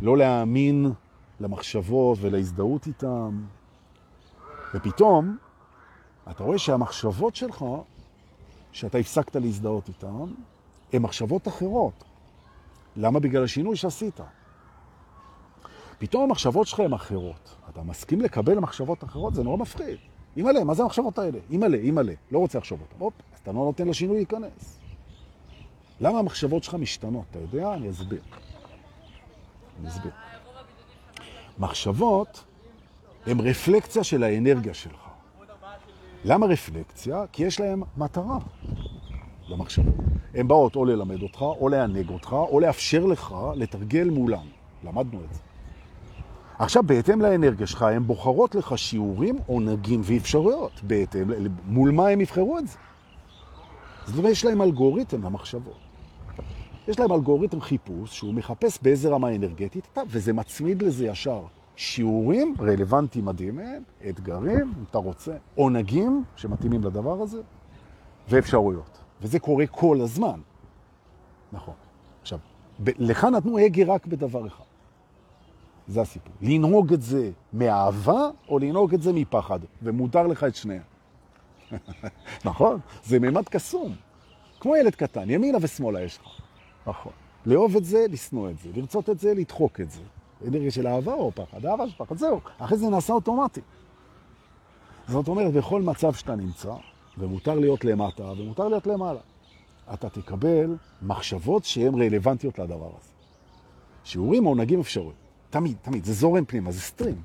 [0.02, 0.92] לא להאמין
[1.40, 3.42] למחשבות ולהזדהות איתם.
[4.74, 5.36] ופתאום
[6.30, 7.64] אתה רואה שהמחשבות שלך,
[8.72, 10.32] שאתה הפסקת להזדהות איתן,
[10.92, 12.04] הן מחשבות אחרות.
[12.96, 13.20] למה?
[13.20, 14.20] בגלל השינוי שעשית.
[15.98, 17.55] פתאום המחשבות שלך הן אחרות.
[17.76, 19.34] אתה מסכים לקבל מחשבות אחרות?
[19.34, 19.96] זה נורא מפחיד.
[20.36, 21.38] אימא'לה, מה זה המחשבות האלה?
[21.50, 22.94] אימא'לה, אימא'לה, לא רוצה לחשוב אותן.
[22.98, 24.78] הופ, אז אתה לא נותן לשינוי להיכנס.
[26.00, 27.24] למה המחשבות שלך משתנות?
[27.30, 27.74] אתה יודע?
[27.74, 28.20] אני אסביר.
[29.80, 30.12] אני אסביר.
[31.58, 32.44] מחשבות
[33.26, 35.08] הן רפלקציה של האנרגיה שלך.
[36.24, 37.24] למה רפלקציה?
[37.32, 38.38] כי יש להם מטרה
[39.48, 39.94] למחשבות.
[40.34, 44.46] הן באות או ללמד אותך, או לענג אותך, או לאפשר לך לתרגל מולם.
[44.84, 45.45] למדנו את זה.
[46.58, 50.72] עכשיו, בהתאם לאנרגיה שלך, הן בוחרות לך שיעורים, עונגים ואפשרויות.
[50.82, 51.30] בהתאם,
[51.64, 52.78] מול מה הם יבחרו את זה?
[54.06, 55.78] זאת אומרת, יש להם אלגוריתם למחשבות.
[56.88, 61.42] יש להם אלגוריתם חיפוש שהוא מחפש באיזה רמה אנרגטית אתה, וזה מצמיד לזה ישר
[61.76, 67.40] שיעורים רלוונטיים מדהימים, אתגרים, אם אתה רוצה, עונגים שמתאימים לדבר הזה,
[68.28, 68.98] ואפשרויות.
[69.22, 70.40] וזה קורה כל הזמן.
[71.52, 71.74] נכון.
[72.22, 72.38] עכשיו,
[72.86, 74.64] לך נתנו הגה רק בדבר אחד.
[75.88, 76.32] זה הסיפור.
[76.42, 80.82] לנהוג את זה מאהבה, או לנהוג את זה מפחד, ומותר לך את שנייה.
[82.44, 82.80] נכון?
[83.04, 83.92] זה מימד קסום.
[84.60, 86.40] כמו ילד קטן, ימינה ושמאלה יש לך.
[86.86, 87.12] נכון.
[87.46, 88.68] לאהוב את זה, לשנוא את זה.
[88.74, 90.00] לרצות את זה, לדחוק את זה.
[90.48, 91.66] אנרגיה של אהבה או פחד?
[91.66, 92.40] אהבה של פחד, זהו.
[92.58, 93.60] אחרי זה נעשה אוטומטי.
[95.08, 96.72] זאת אומרת, בכל מצב שאתה נמצא,
[97.18, 99.20] ומותר להיות למטה, ומותר להיות למעלה.
[99.94, 103.10] אתה תקבל מחשבות שהן רלוונטיות לדבר הזה.
[104.04, 105.25] שיעורים מעונגים אפשריים.
[105.56, 106.04] תמיד, תמיד.
[106.04, 107.22] זה זורם פנימה, זה סטרים.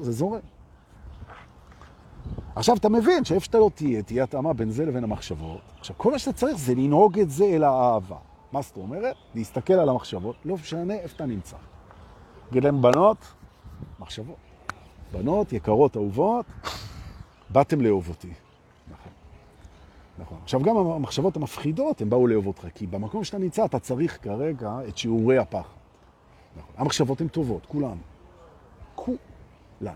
[0.00, 0.40] זה זורם.
[2.54, 5.60] עכשיו אתה מבין שאיפה שאתה לא תהיה, תהיה התאמה בין זה לבין המחשבות.
[5.78, 8.16] עכשיו, כל מה שאתה צריך זה לנהוג את זה אל האהבה.
[8.52, 9.16] מה זאת אומרת?
[9.34, 11.56] להסתכל על המחשבות, לא משנה איפה אתה נמצא.
[12.50, 13.18] נגיד להם בנות,
[14.00, 14.36] מחשבות.
[15.12, 16.46] בנות יקרות, אהובות,
[17.50, 18.32] באתם לאהוב אותי.
[18.90, 19.12] נכון.
[20.18, 20.38] נכון.
[20.42, 24.78] עכשיו, גם המחשבות המפחידות, הן באו לאהוב אותך, כי במקום שאתה נמצא, אתה צריך כרגע
[24.88, 25.79] את שיעורי הפחד.
[26.56, 26.74] נכון.
[26.76, 27.96] המחשבות הן טובות, כולן.
[28.94, 29.94] כולן.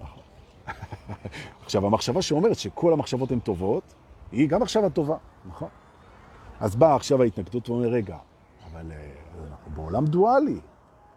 [0.00, 0.22] נכון.
[1.64, 3.94] עכשיו, המחשבה שאומרת שכל המחשבות הן טובות,
[4.32, 5.16] היא גם מחשבה טובה,
[5.48, 5.68] נכון?
[6.60, 8.16] אז באה עכשיו ההתנגדות ואומר, רגע,
[8.72, 9.10] אבל אה,
[9.50, 10.60] אנחנו בעולם דואלי.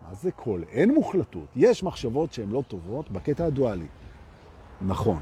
[0.08, 0.62] מה זה כל?
[0.70, 1.48] אין מוחלטות.
[1.56, 3.88] יש מחשבות שהן לא טובות בקטע הדואלי.
[4.82, 5.20] נכון.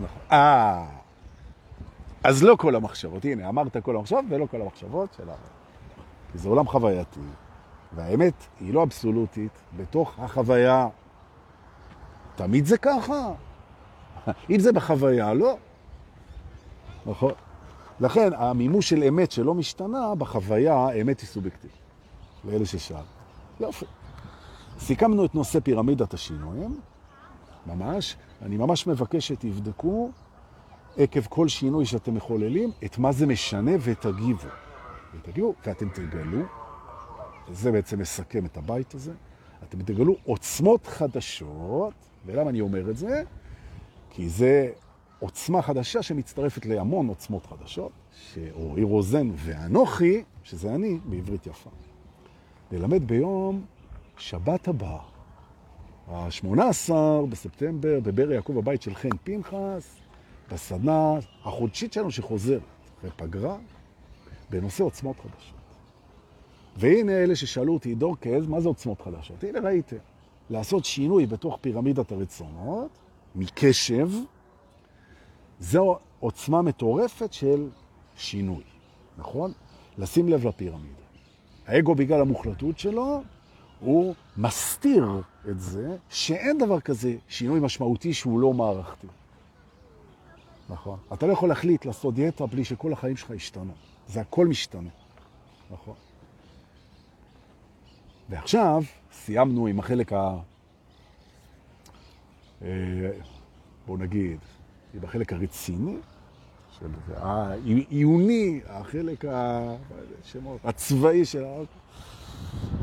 [0.00, 0.22] נכון.
[0.32, 0.86] אה,
[2.24, 3.24] אז לא כל המחשבות.
[3.24, 5.28] הנה, אמרת כל המחשבות ולא כל המחשבות של.
[6.32, 7.20] כי זה עולם חווייתי,
[7.92, 10.88] והאמת היא לא אבסולוטית בתוך החוויה.
[12.34, 13.32] תמיד זה ככה.
[14.50, 15.56] אם זה בחוויה, לא.
[17.06, 17.32] נכון.
[18.00, 21.76] לכן, המימוש של אמת שלא משתנה, בחוויה, האמת היא סובייקטיבית.
[22.44, 23.04] לאלה ששאל.
[23.60, 23.86] יופי.
[24.78, 26.80] סיכמנו את נושא פירמידת השינויים,
[27.66, 28.16] ממש.
[28.42, 30.10] אני ממש מבקש שתבדקו
[30.96, 34.48] עקב כל שינוי שאתם מחוללים, את מה זה משנה ותגיבו.
[35.14, 36.42] ותגיבו, ואתם תגלו,
[37.48, 39.12] וזה בעצם מסכם את הבית הזה,
[39.62, 41.94] אתם תגלו עוצמות חדשות,
[42.26, 43.22] ולמה אני אומר את זה?
[44.10, 44.70] כי זה
[45.18, 51.70] עוצמה חדשה שמצטרפת להמון עוצמות חדשות, שאורי רוזן ואנוכי, שזה אני, בעברית יפה.
[52.72, 53.64] נלמד ביום
[54.16, 54.98] שבת הבא,
[56.08, 56.92] ה-18
[57.28, 59.96] בספטמבר, בבר יעקב הבית של חן פנחס,
[60.52, 62.60] בסדנה החודשית שלנו שחוזרת
[62.98, 63.56] אחרי פגרה,
[64.52, 65.54] בנושא עוצמות חדשות.
[66.76, 69.44] והנה אלה ששאלו אותי, דורקז, מה זה עוצמות חדשות?
[69.44, 69.96] הנה ראיתם,
[70.50, 72.90] לעשות שינוי בתוך פירמידת הרצונות,
[73.34, 74.08] מקשב,
[75.60, 77.68] זו עוצמה מטורפת של
[78.16, 78.62] שינוי,
[79.18, 79.52] נכון?
[79.98, 81.02] לשים לב לפירמידה.
[81.66, 83.22] האגו בגלל המוחלטות שלו,
[83.80, 85.06] הוא מסתיר
[85.50, 89.06] את זה שאין דבר כזה שינוי משמעותי שהוא לא מערכתי.
[90.68, 90.98] נכון.
[91.12, 93.72] אתה לא יכול להחליט לעשות דיאטה בלי שכל החיים שלך ישתנו.
[94.08, 94.90] זה הכל משתנה.
[95.70, 95.94] נכון.
[98.28, 100.36] ועכשיו סיימנו עם החלק ה...
[102.62, 102.68] אה,
[103.86, 104.38] בוא נגיד,
[104.94, 105.96] עם החלק הרציני,
[106.78, 106.86] של
[107.16, 111.72] העיוני, החלק השמות, הצבאי של האוטו.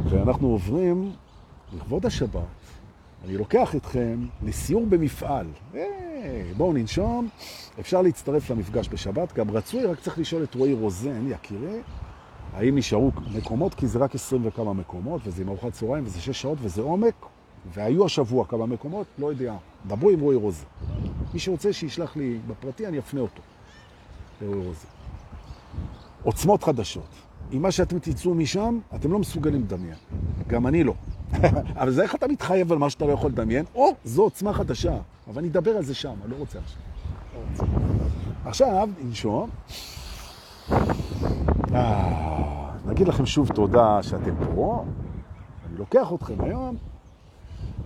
[0.09, 1.11] ואנחנו עוברים,
[1.73, 2.41] לכבוד השבת,
[3.25, 5.47] אני לוקח אתכם לסיור במפעל.
[5.73, 5.77] Hey,
[6.57, 7.29] בואו ננשום,
[7.79, 11.79] אפשר להצטרף למפגש בשבת, גם רצוי, רק צריך לשאול את רועי רוזן, יקירי,
[12.53, 16.41] האם נשארו מקומות, כי זה רק 20 וכמה מקומות, וזה עם ארוחת צהריים, וזה 6
[16.41, 17.25] שעות, וזה עומק,
[17.73, 19.55] והיו השבוע כמה מקומות, לא יודע.
[19.87, 20.65] דברו עם רועי רוזן.
[21.33, 23.41] מי שרוצה שישלח לי בפרטי, אני אפנה אותו.
[24.41, 24.87] לרועי רוזן.
[26.23, 27.09] עוצמות חדשות.
[27.51, 29.95] עם מה שאתם תצאו משם, אתם לא מסוגלים לדמיין.
[30.47, 30.93] גם אני לא.
[31.81, 34.97] אבל זה איך אתה מתחייב על מה שאתה לא יכול לדמיין, או זו עוצמה חדשה.
[35.27, 37.67] אבל אני אדבר על זה שם, אני לא רוצה עכשיו.
[38.45, 39.49] עכשיו, ננשום.
[41.73, 44.85] אה, נגיד לכם שוב תודה שאתם פה.
[45.69, 46.77] אני לוקח אתכם היום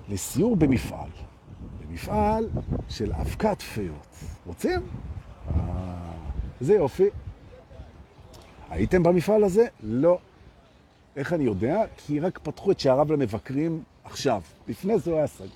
[0.09, 1.09] לסיור במפעל.
[1.81, 2.49] במפעל
[2.89, 4.07] של אבקת פיות.
[4.45, 4.81] רוצים?
[5.47, 5.61] אה,
[6.61, 7.09] זה יופי.
[8.69, 9.65] הייתם במפעל הזה?
[9.83, 10.17] לא.
[11.15, 11.81] איך אני יודע?
[11.97, 14.41] כי רק פתחו את שעריו למבקרים עכשיו.
[14.67, 15.47] לפני זה הוא היה סגור.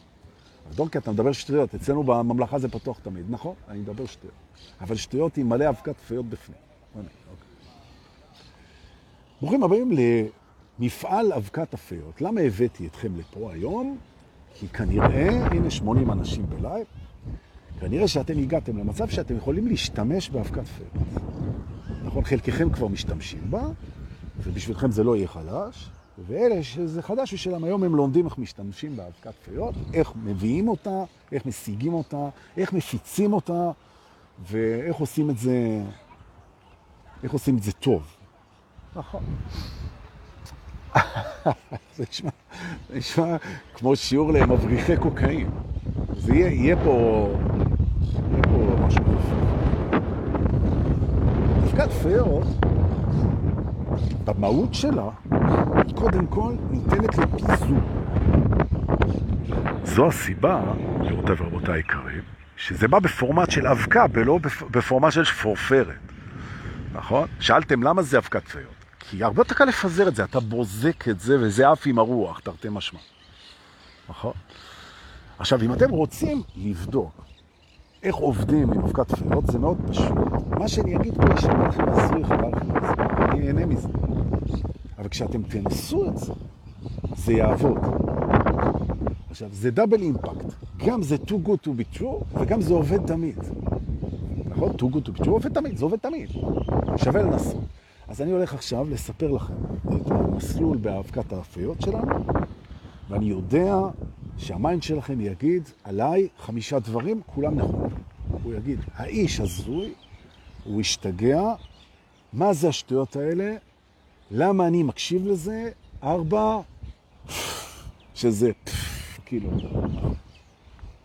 [0.75, 1.75] דורקי, אתה מדבר שטויות.
[1.75, 3.25] אצלנו בממלכה זה פתוח תמיד.
[3.29, 4.35] נכון, אני מדבר שטויות.
[4.81, 6.57] אבל שטויות עם מלא אבקת פיות בפנים.
[6.95, 7.09] אוקיי.
[9.41, 9.91] ברוכים הבאים
[10.79, 12.21] למפעל אבקת הפיות.
[12.21, 13.97] למה הבאתי אתכם לפה היום?
[14.53, 16.85] כי כנראה, הנה 80 אנשים בלייב,
[17.79, 21.03] כנראה שאתם הגעתם למצב שאתם יכולים להשתמש באבקת פיות.
[22.03, 23.67] נכון, חלקכם כבר משתמשים בה,
[24.44, 25.90] ובשבילכם זה לא יהיה חדש,
[26.27, 31.46] ואלה שזה חדש בשבילם, היום הם לומדים איך משתמשים באבקת פיות, איך מביאים אותה, איך
[31.46, 33.71] משיגים אותה, איך מפיצים אותה,
[34.50, 35.81] ואיך עושים את זה,
[37.23, 38.04] איך עושים את זה טוב.
[38.96, 39.23] נכון.
[41.96, 42.29] זה נשמע,
[42.90, 43.35] זה נשמע
[43.73, 45.50] כמו שיעור למבריחי קוקאין.
[46.17, 47.27] זה יהיה, יהיה פה,
[48.31, 49.04] יהיה פה משהו
[51.63, 52.66] אבקת פיות,
[54.25, 55.10] במהות שלה,
[55.75, 57.79] היא קודם כל ניתנת לפיזור.
[59.83, 60.62] זו הסיבה,
[61.02, 62.21] רבותיי ורבותיי היקרים,
[62.58, 64.39] שזה בא בפורמט של אבקה ולא
[64.71, 65.95] בפורמט של פורפרת.
[66.93, 67.27] נכון?
[67.39, 68.85] שאלתם למה זה אבקת פיות?
[69.00, 72.39] כי הרבה יותר קל לפזר את זה, אתה בוזק את זה וזה אף עם הרוח,
[72.39, 73.00] תרתי משמע.
[74.10, 74.33] נכון?
[75.39, 77.27] עכשיו, אם אתם רוצים לבדוק
[78.04, 80.17] איך עובדים עם אבקת פיות, זה מאוד פשוט.
[80.60, 82.52] מה שאני אגיד פה ישמע לכם הזוי חבל
[83.31, 83.87] אני אהנה מזה.
[84.98, 86.33] אבל כשאתם תנסו את זה,
[87.15, 87.77] זה יעבוד.
[89.29, 90.54] עכשיו, זה double impact.
[90.85, 93.39] גם זה too good to be true, וגם זה עובד תמיד.
[94.45, 94.71] נכון?
[94.71, 96.29] too good to be true עובד תמיד, זה עובד תמיד.
[96.98, 97.63] שווה לנסות.
[98.08, 99.54] אז אני הולך עכשיו לספר לכם
[99.95, 102.15] את המסלול באבקת הפיות שלנו,
[103.10, 103.75] ואני יודע
[104.37, 107.90] שה mind שלכם יגיד עליי חמישה דברים, כולם נכונים.
[108.44, 109.94] הוא יגיד, האיש הזוי,
[110.63, 111.54] הוא השתגע,
[112.33, 113.56] מה זה השטויות האלה?
[114.31, 115.69] למה אני מקשיב לזה?
[116.04, 116.60] ארבע,
[118.15, 118.52] שזה
[119.25, 119.50] כאילו.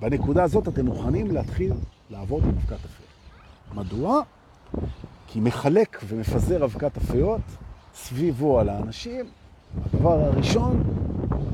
[0.00, 1.72] בנקודה הזאת אתם מוכנים להתחיל
[2.10, 3.08] לעבוד עם אבקת אפיות.
[3.74, 4.22] מדוע?
[5.26, 7.40] כי מחלק ומפזר אבקת אפיות
[7.94, 9.24] סביבו על האנשים.
[9.76, 10.82] הדבר הראשון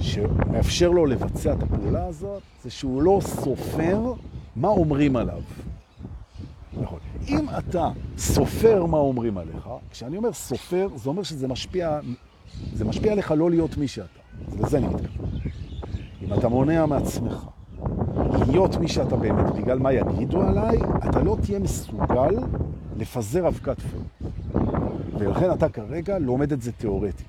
[0.01, 4.13] שמאפשר לו לבצע את הפעולה הזאת, זה שהוא לא סופר
[4.57, 5.41] מה אומרים עליו.
[6.81, 6.99] נכון.
[7.29, 12.01] אם אתה סופר מה אומרים עליך, כשאני אומר סופר, זה אומר שזה משפיע,
[12.73, 14.19] זה משפיע עליך לא להיות מי שאתה.
[14.59, 15.31] לזה אני מתכוון.
[16.23, 17.47] אם אתה מונע מעצמך
[18.49, 20.79] להיות מי שאתה באמת, בגלל מה יגידו עליי,
[21.09, 22.35] אתה לא תהיה מסוגל
[22.97, 24.03] לפזר אבקת פור.
[25.19, 27.27] ולכן אתה כרגע לומד את זה תיאורטית.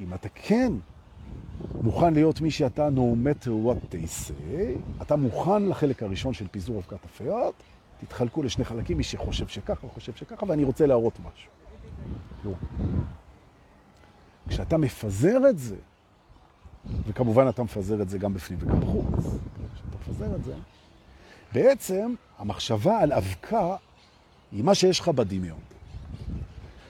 [0.00, 0.72] אם אתה כן
[1.82, 6.78] מוכן להיות מי שאתה, no matter what they say, אתה מוכן לחלק הראשון של פיזור
[6.78, 7.54] אבקת הפיות,
[8.00, 11.50] תתחלקו לשני חלקים, מי שחושב שככה, חושב שככה, ואני רוצה להראות משהו.
[12.44, 12.52] לא.
[14.48, 15.76] כשאתה מפזר את זה,
[17.06, 19.24] וכמובן אתה מפזר את זה גם בפנים וגם בחוץ,
[19.74, 20.54] כשאתה מפזר את זה,
[21.52, 23.76] בעצם המחשבה על אבקה
[24.52, 25.58] היא מה שיש לך בדמיון.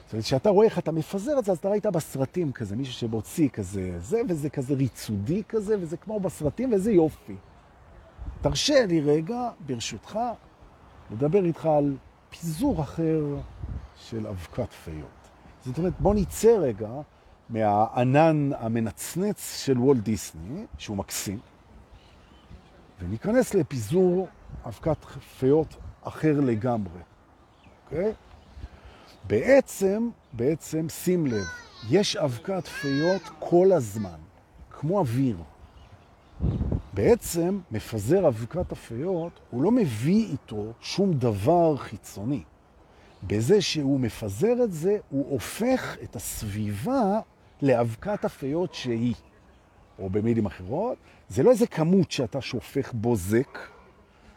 [0.09, 2.93] זאת אומרת, כשאתה רואה איך אתה מפזר את זה, אז אתה ראית בסרטים כזה, מישהו
[2.93, 7.35] שמוציא כזה, זה, וזה כזה ריצודי כזה, וזה כמו בסרטים, וזה יופי.
[8.41, 10.19] תרשה לי רגע, ברשותך,
[11.11, 11.97] לדבר איתך על
[12.29, 13.21] פיזור אחר
[13.95, 15.29] של אבקת פיות.
[15.65, 16.89] זאת אומרת, בוא נצא רגע
[17.49, 21.39] מהענן המנצנץ של וולט דיסני, שהוא מקסים,
[22.99, 24.27] וניכנס לפיזור
[24.65, 25.05] אבקת
[25.39, 26.99] פיות אחר לגמרי,
[27.85, 28.11] אוקיי?
[28.11, 28.28] Okay?
[29.27, 31.45] בעצם, בעצם, שים לב,
[31.89, 34.19] יש אבקת פיות כל הזמן,
[34.69, 35.37] כמו אוויר.
[36.93, 42.43] בעצם, מפזר אבקת הפיות, הוא לא מביא איתו שום דבר חיצוני.
[43.23, 47.19] בזה שהוא מפזר את זה, הוא הופך את הסביבה
[47.61, 49.15] לאבקת הפיות שהיא.
[49.99, 50.97] או במילים אחרות,
[51.29, 53.59] זה לא איזה כמות שאתה שופך בו זק,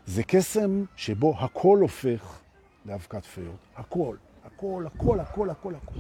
[0.07, 2.41] זה קסם שבו הכל הופך
[2.87, 3.57] לאבקת פיות.
[3.76, 4.16] הכל.
[4.62, 5.98] הכל, הכל, הכל, הכל, הכל.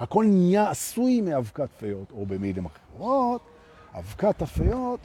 [0.00, 3.40] הכל נהיה עשוי מאבקת פיות, או במילים אחרות,
[3.98, 5.00] אבקת הפיות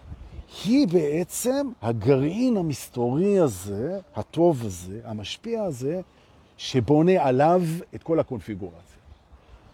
[0.66, 6.02] היא בעצם הגרעין המסתורי הזה, הטוב הזה, המשפיע הזה,
[6.58, 7.62] שבונה עליו
[7.96, 9.00] את כל הקונפיגורציה.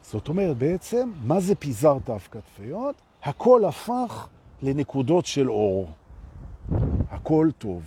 [0.01, 2.95] זאת אומרת, בעצם, מה זה פיזרת אבקת פיות?
[3.23, 4.27] הכל הפך
[4.63, 5.89] לנקודות של אור.
[7.09, 7.83] הכל טוב.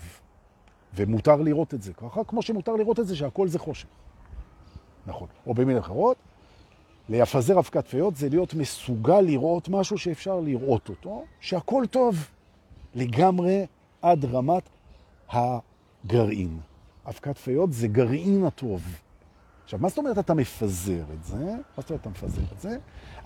[0.94, 3.88] ומותר לראות את זה ככה, כמו שמותר לראות את זה שהכל זה חושך.
[5.08, 5.28] נכון.
[5.46, 6.16] או במילים אחרות,
[7.08, 12.28] לפזר אבקת פיות זה להיות מסוגל לראות משהו שאפשר לראות אותו, שהכל טוב
[12.94, 13.66] לגמרי
[14.02, 14.68] עד רמת
[15.30, 16.58] הגרעין.
[17.08, 18.82] אבקת פיות זה גרעין הטוב.
[19.64, 21.36] עכשיו, מה זאת אומרת אתה מפזר את זה?
[21.36, 22.78] מה זאת אומרת אתה מפזר את זה?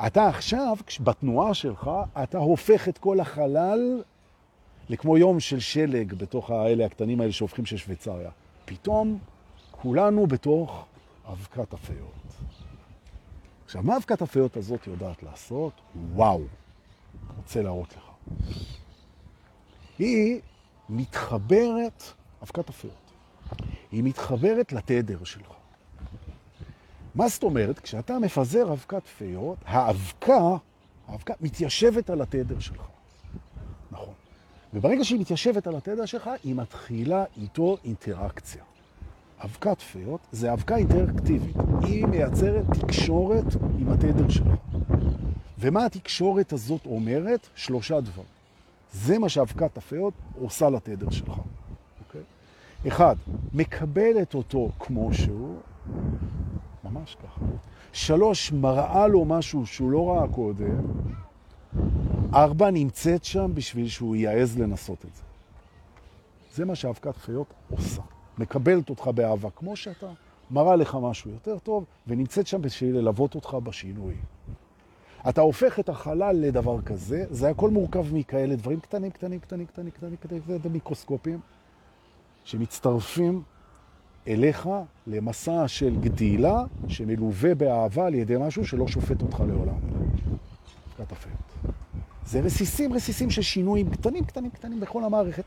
[0.07, 1.91] אתה עכשיו, בתנועה שלך,
[2.23, 4.03] אתה הופך את כל החלל
[4.89, 8.31] לכמו יום של שלג בתוך האלה הקטנים האלה שהופכים של שוויצריה.
[8.65, 9.19] פתאום
[9.71, 10.87] כולנו בתוך
[11.29, 12.13] אבקת הפיות.
[13.65, 15.73] עכשיו, מה אבקת הפיות הזאת יודעת לעשות?
[16.15, 16.43] וואו,
[17.37, 18.05] רוצה להראות לך.
[19.99, 20.41] היא
[20.89, 22.03] מתחברת,
[22.43, 23.13] אבקת הפיות,
[23.93, 25.53] היא מתחברת לתדר שלך.
[27.15, 27.79] מה זאת אומרת?
[27.79, 30.57] כשאתה מפזר אבקת פיות, האבקה,
[31.09, 32.83] האבקה מתיישבת על התדר שלך.
[33.91, 34.15] נכון.
[34.75, 38.65] וברגע שהיא מתיישבת על התדר שלך, היא מתחילה איתו אינטראקציה.
[39.45, 41.57] אבקת פיות זה אבקה אינטראקטיבית.
[41.83, 43.45] היא מייצרת תקשורת
[43.79, 44.49] עם התדר שלך.
[45.59, 47.49] ומה התקשורת הזאת אומרת?
[47.55, 48.29] שלושה דברים.
[48.93, 51.33] זה מה שאבקת הפיות עושה לתדר שלך.
[52.07, 52.21] אוקיי?
[52.89, 53.17] אחד,
[53.55, 55.57] מקבלת אותו כמו שהוא,
[56.85, 57.45] ממש ככה.
[57.93, 60.81] שלוש, מראה לו משהו שהוא לא ראה קודם.
[62.35, 65.23] ארבע, נמצאת שם בשביל שהוא יעז לנסות את זה.
[66.55, 68.03] זה מה שאבקת פיות עושה.
[68.39, 70.07] מקבלת אותך באהבה כמו שאתה,
[70.51, 74.15] מראה לך משהו יותר טוב, ונמצאת שם בשביל ללוות אותך בשינוי.
[75.29, 79.91] אתה הופך את החלל לדבר כזה, זה הכל מורכב מכאלה דברים קטנים, קטנים, קטנים, קטנים,
[79.91, 81.41] קטנים, קטנים, קטנים, מיקרוסקופים,
[82.45, 83.43] שמצטרפים
[84.29, 84.69] אליך
[85.07, 89.79] למסע של גדילה שמלווה באהבה על ידי משהו שלא שופט אותך לעולם.
[90.99, 91.52] הפיות.
[92.33, 95.45] זה רסיסים, רסיסים של שינויים קטנים, קטנים, קטנים בכל המערכת.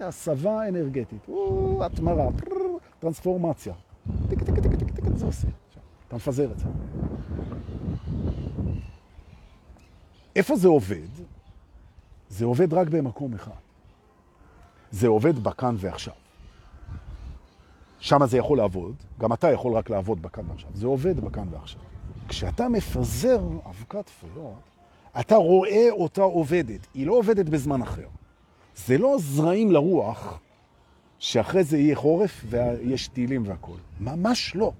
[0.00, 1.28] הסבה אנרגטית,
[1.80, 2.28] התמרה,
[2.98, 3.74] טרנספורמציה.
[5.14, 5.48] זה עושה.
[6.08, 6.64] אתה מפזר את זה.
[10.36, 11.08] איפה זה עובד?
[12.28, 13.60] זה עובד רק במקום אחד.
[14.90, 16.14] זה עובד בכאן ועכשיו.
[18.00, 20.70] שם זה יכול לעבוד, גם אתה יכול רק לעבוד בכאן ועכשיו.
[20.74, 21.80] זה עובד בכאן ועכשיו.
[22.28, 24.69] כשאתה מפזר אבקת פיות,
[25.20, 28.06] אתה רואה אותה עובדת, היא לא עובדת בזמן אחר.
[28.76, 30.40] זה לא זרעים לרוח,
[31.18, 33.76] שאחרי זה יהיה חורף ויש טילים והכל.
[34.00, 34.72] ממש לא.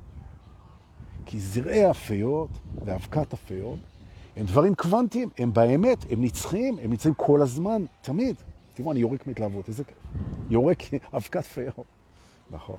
[1.27, 2.51] כי זרעי הפיות
[2.85, 3.79] ואבקת הפיות
[4.37, 8.37] הם דברים קוונטיים, הם באמת, הם נצחיים, הם נמצאים כל הזמן, תמיד.
[8.75, 9.97] תראו, אני יורק מתלהבות, איזה כיף.
[10.51, 10.79] יורק
[11.17, 11.87] אבקת פיות.
[12.51, 12.77] נכון.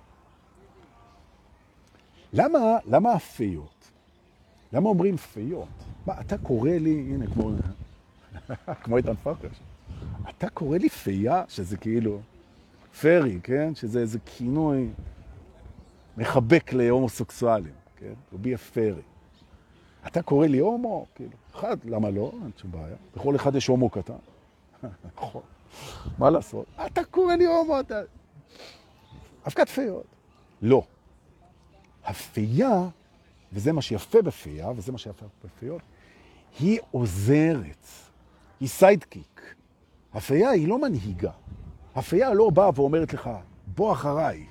[2.34, 3.92] למה, למה הפיות?
[4.74, 5.68] למה אומרים פיות?
[6.06, 7.52] מה, אתה קורא לי, הנה, כמו,
[8.84, 9.60] כמו איתן פרקש,
[10.30, 12.20] אתה קורא לי פיה, שזה כאילו
[13.02, 13.76] פרי, כן?
[13.76, 14.90] שזה איזה כינוי
[16.18, 18.14] מחבק להומוסקסואלים, כן?
[18.34, 19.12] a fairy.
[20.08, 21.06] אתה קורא לי הומו?
[21.16, 22.32] כאילו, אחד, למה לא?
[22.44, 22.96] אין שום בעיה.
[23.16, 24.14] בכל אחד יש הומו קטן.
[25.16, 25.42] נכון.
[26.18, 26.66] מה לעשות?
[26.86, 28.02] אתה קורא לי הומו, אתה...
[29.48, 30.06] אבקת פיות.
[30.62, 30.84] לא.
[32.06, 32.88] הפייה,
[33.54, 35.82] וזה מה שיפה בפייה, וזה מה שיפה בפיות,
[36.60, 37.88] היא עוזרת.
[38.60, 39.56] היא סיידקיק.
[40.14, 41.32] הפייה היא לא מנהיגה.
[41.96, 43.30] הפייה לא באה ואומרת לך,
[43.68, 44.46] בוא אחריי,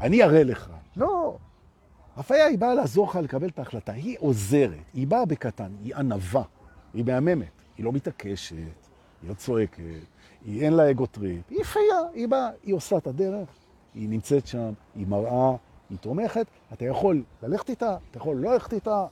[0.00, 0.70] אני אראה לך.
[0.96, 1.36] לא.
[2.16, 3.92] הפייה היא באה לעזור לך לקבל את ההחלטה.
[3.92, 6.42] היא עוזרת, היא באה בקטן, היא ענווה,
[6.94, 9.82] היא מהממת, היא לא מתעקשת, היא לא צועקת,
[10.44, 13.48] היא אין לה ego trip, היא פייה, היא באה, היא עושה את הדרך,
[13.94, 15.56] היא נמצאת שם, היא מראה,
[15.90, 19.06] היא תומכת, אתה יכול ללכת איתה, אתה יכול לא ללכת איתה,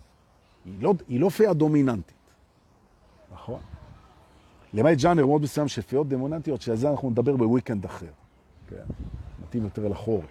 [0.68, 2.16] היא לא, היא לא פייה דומיננטית,
[3.32, 3.60] נכון?
[4.74, 8.10] למעט ג'אנר מאוד מסוים של פיות דומיננטיות, שעל זה אנחנו נדבר בוויקנד אחר,
[8.68, 8.84] כן?
[9.42, 10.24] מתאים יותר לחורף.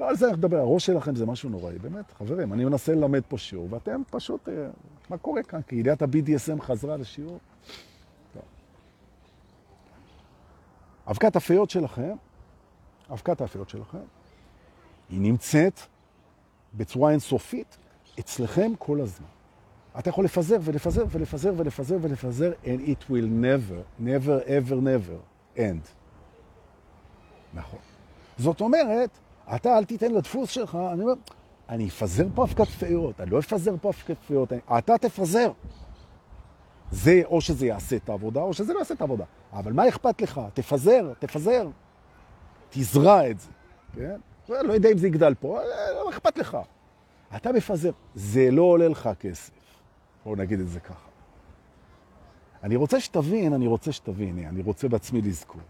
[0.00, 3.22] לא על זה אנחנו נדבר, הראש שלכם זה משהו נוראי, באמת, חברים, אני מנסה ללמד
[3.28, 4.68] פה שיעור, ואתם פשוט, אה,
[5.10, 5.60] מה קורה כאן?
[5.72, 7.38] ידיעת ה-BDSM חזרה לשיעור.
[11.10, 12.14] אבקת הפיות שלכם,
[13.10, 13.98] אבקת הפיות שלכם,
[15.10, 15.80] היא נמצאת
[16.74, 17.78] בצורה אינסופית
[18.20, 19.26] אצלכם כל הזמן.
[19.98, 25.88] אתה יכול לפזר ולפזר ולפזר ולפזר ולפזר, and it will never, never, ever, never end.
[27.54, 27.78] נכון.
[28.38, 29.10] זאת אומרת,
[29.54, 31.12] אתה אל תיתן לדפוס שלך, אני אומר,
[31.68, 35.52] אני אפזר פה אבקת פיות, אני לא אפזר פה אבקת פיות, אתה תפזר.
[36.90, 39.24] זה או שזה יעשה את העבודה, או שזה לא יעשה את העבודה.
[39.52, 40.40] אבל מה אכפת לך?
[40.54, 41.68] תפזר, תפזר.
[42.70, 43.48] תזרע את זה,
[43.94, 44.20] כן?
[44.48, 45.58] לא יודע אם זה יגדל פה,
[45.94, 46.58] לא אכפת לך.
[47.36, 47.90] אתה מפזר.
[48.14, 49.52] זה לא עולה לך כסף.
[50.24, 51.08] בואו נגיד את זה ככה.
[52.62, 55.60] אני רוצה שתבין, אני רוצה שתבין, אני רוצה בעצמי לזכור.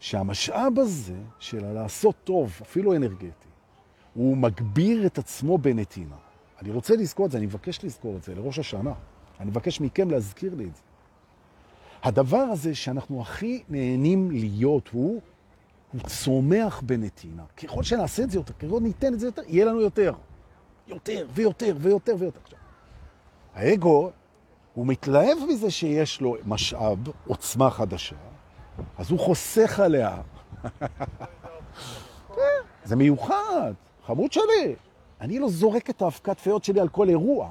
[0.00, 3.48] שהמשאב הזה של לעשות טוב, אפילו אנרגטי,
[4.14, 6.16] הוא מגביר את עצמו בנתינה.
[6.62, 8.92] אני רוצה לזכור את זה, אני מבקש לזכור את זה לראש השנה.
[9.40, 10.82] אני מבקש מכם להזכיר לי את זה.
[12.02, 15.20] הדבר הזה שאנחנו הכי נהנים להיות הוא,
[15.92, 17.44] הוא צומח בנתינה.
[17.56, 20.12] ככל שנעשה את זה יותר, ככל ניתן את זה יותר, יהיה לנו יותר.
[20.88, 22.40] יותר ויותר ויותר ויותר.
[23.54, 24.10] האגו,
[24.74, 28.16] הוא מתלהב מזה שיש לו משאב, עוצמה חדשה,
[28.98, 30.20] אז הוא חוסך עליה.
[32.84, 33.72] זה מיוחד,
[34.06, 34.74] חמוד שלי.
[35.20, 37.50] אני לא זורק את האבקת פיות שלי על כל אירוע,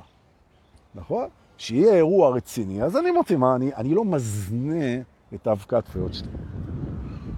[0.95, 1.29] נכון?
[1.57, 5.01] שיהיה אירוע רציני, אז אני מוצא מה, אני, אני לא מזנה
[5.33, 6.27] את האבקת פיות שלי.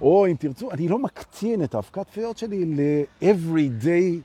[0.00, 4.20] או אם תרצו, אני לא מקטין את האבקת פיות שלי ל-everyday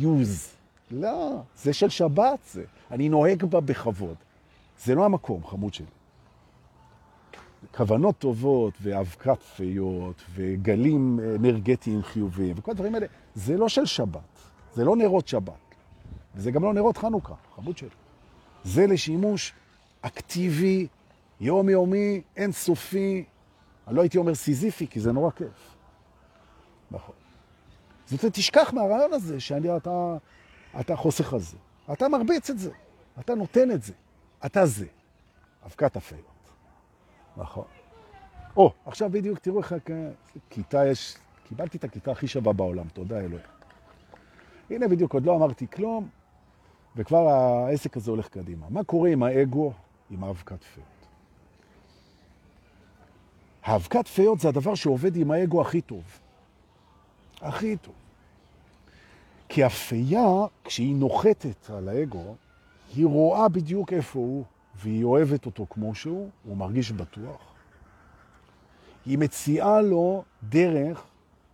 [0.00, 0.59] use.
[0.90, 2.64] לא, זה של שבת זה.
[2.90, 4.16] אני נוהג בה בכבוד.
[4.84, 5.86] זה לא המקום, חמוד שלי.
[7.74, 14.20] כוונות טובות ואבקת פיות וגלים אנרגטיים חיוביים וכל הדברים האלה, זה לא של שבת,
[14.74, 15.74] זה לא נרות שבת,
[16.34, 17.88] וזה גם לא נרות חנוכה, חמוד שלי.
[18.64, 19.52] זה לשימוש
[20.00, 20.86] אקטיבי,
[21.40, 23.24] יומיומי, אינסופי,
[23.88, 25.76] אני לא הייתי אומר סיזיפי, כי זה נורא כיף.
[26.90, 27.14] נכון.
[28.06, 30.16] זאת אומרת, תשכח מהרעיון הזה שאתה אתה
[30.94, 31.56] חוסך על זה.
[31.92, 32.70] אתה מרביץ את זה,
[33.20, 33.92] אתה נותן את זה,
[34.46, 34.86] אתה זה.
[35.66, 36.50] אבקת הפיות.
[37.36, 37.64] נכון.
[38.56, 39.74] או, עכשיו בדיוק תראו איך
[40.50, 41.16] כיתה יש,
[41.48, 43.46] קיבלתי את הכיתה הכי שווה בעולם, תודה אלוהים.
[44.70, 46.08] הנה בדיוק, עוד לא אמרתי כלום,
[46.96, 48.66] וכבר העסק הזה הולך קדימה.
[48.70, 49.72] מה קורה עם האגו,
[50.10, 50.86] עם האבקת פיות?
[53.62, 56.02] האבקת פיות זה הדבר שעובד עם האגו הכי טוב.
[57.40, 57.94] הכי טוב.
[59.52, 62.34] כי הפייה, כשהיא נוחתת על האגו,
[62.96, 64.44] היא רואה בדיוק איפה הוא,
[64.82, 67.40] והיא אוהבת אותו כמו שהוא, הוא מרגיש בטוח.
[69.06, 71.04] היא מציעה לו דרך,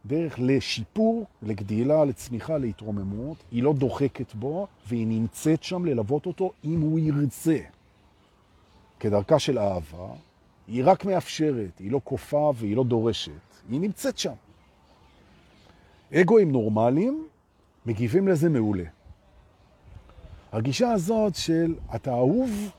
[0.06, 3.36] דרך לשיפור, לגדילה, לצמיחה, להתרוממות.
[3.50, 7.58] היא לא דוחקת בו, והיא נמצאת שם ללוות אותו אם הוא ירצה.
[9.00, 10.08] כדרכה של אהבה,
[10.68, 13.32] היא רק מאפשרת, היא לא כופה והיא לא דורשת.
[13.68, 14.34] היא נמצאת שם.
[16.14, 17.26] אגואים נורמליים
[17.86, 18.84] מגיבים לזה מעולה.
[20.52, 22.70] הגישה הזאת של אתה אהוב,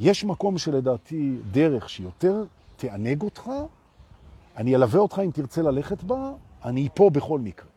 [0.00, 2.44] יש מקום שלדעתי דרך שיותר
[2.76, 3.50] תענג אותך,
[4.56, 6.32] אני אלווה אותך אם תרצה ללכת בה,
[6.64, 7.68] אני פה בכל מקרה.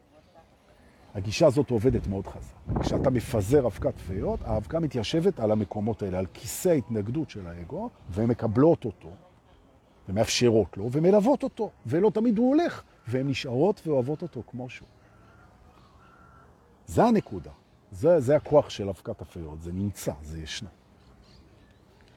[1.16, 2.80] הגישה הזאת עובדת מאוד חזק.
[2.82, 8.30] כשאתה מפזר אבקת פיות, האבקה מתיישבת על המקומות האלה, על כיסא ההתנגדות של האגו, והן
[8.30, 9.10] מקבלות אותו,
[10.10, 14.97] ומאפשרות לו, ומלוות אותו, ולא תמיד הוא הולך, והן נשארות ואוהבות אותו כמו שהוא.
[16.88, 17.52] זה הנקודה.
[17.92, 20.70] זה, זה הכוח של אבקת הפיות, זה נמצא, זה ישנה.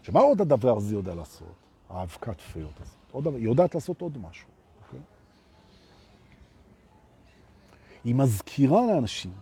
[0.02, 1.54] שמה עוד הדבר הזה יודע לעשות?
[1.88, 2.96] האבקת פיות הזאת.
[3.12, 4.48] עוד, היא יודעת לעשות עוד משהו.
[4.84, 5.00] אוקיי?
[8.04, 9.32] היא מזכירה לאנשים,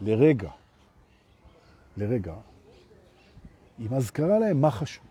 [0.00, 0.50] לרגע,
[1.96, 2.34] לרגע,
[3.78, 5.04] היא מזכירה להם מה חשוב.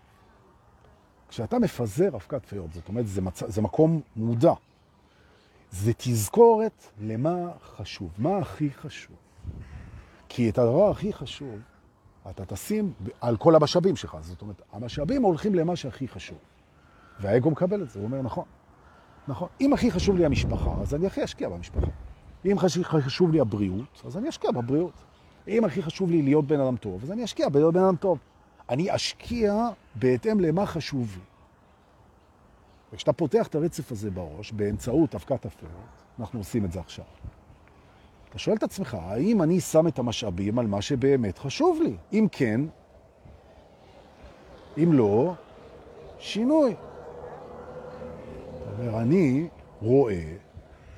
[1.28, 3.42] כשאתה מפזר אבקת פיות, זאת אומרת, זה, מצ...
[3.46, 4.52] זה מקום מודע.
[5.70, 9.16] זה תזכורת למה חשוב, מה הכי חשוב.
[10.28, 11.58] כי את הדבר הכי חשוב,
[12.30, 14.16] אתה תשים על כל המשאבים שלך.
[14.20, 16.38] זאת אומרת, המשאבים הולכים למה שהכי חשוב.
[17.20, 18.44] והאגו מקבל את זה, הוא אומר, נכון,
[19.28, 19.48] נכון.
[19.60, 21.86] אם הכי חשוב לי המשפחה, אז אני הכי אשקיע במשפחה.
[22.44, 25.04] אם הכי חשוב לי הבריאות, אז אני אשקיע בבריאות.
[25.48, 28.18] אם הכי חשוב לי להיות בן אדם טוב, אז אני אשקיע בלהיות בן אדם טוב.
[28.68, 31.22] אני אשקיע בהתאם למה חשוב לי.
[32.92, 37.04] וכשאתה פותח את הרצף הזה בראש, באמצעות אבקת הפירות, אנחנו עושים את זה עכשיו.
[38.30, 41.96] אתה שואל את עצמך, האם אני שם את המשאבים על מה שבאמת חשוב לי?
[42.12, 42.60] אם כן,
[44.82, 45.34] אם לא,
[46.18, 46.74] שינוי.
[48.68, 49.48] זאת אומרת, אני
[49.82, 50.36] רואה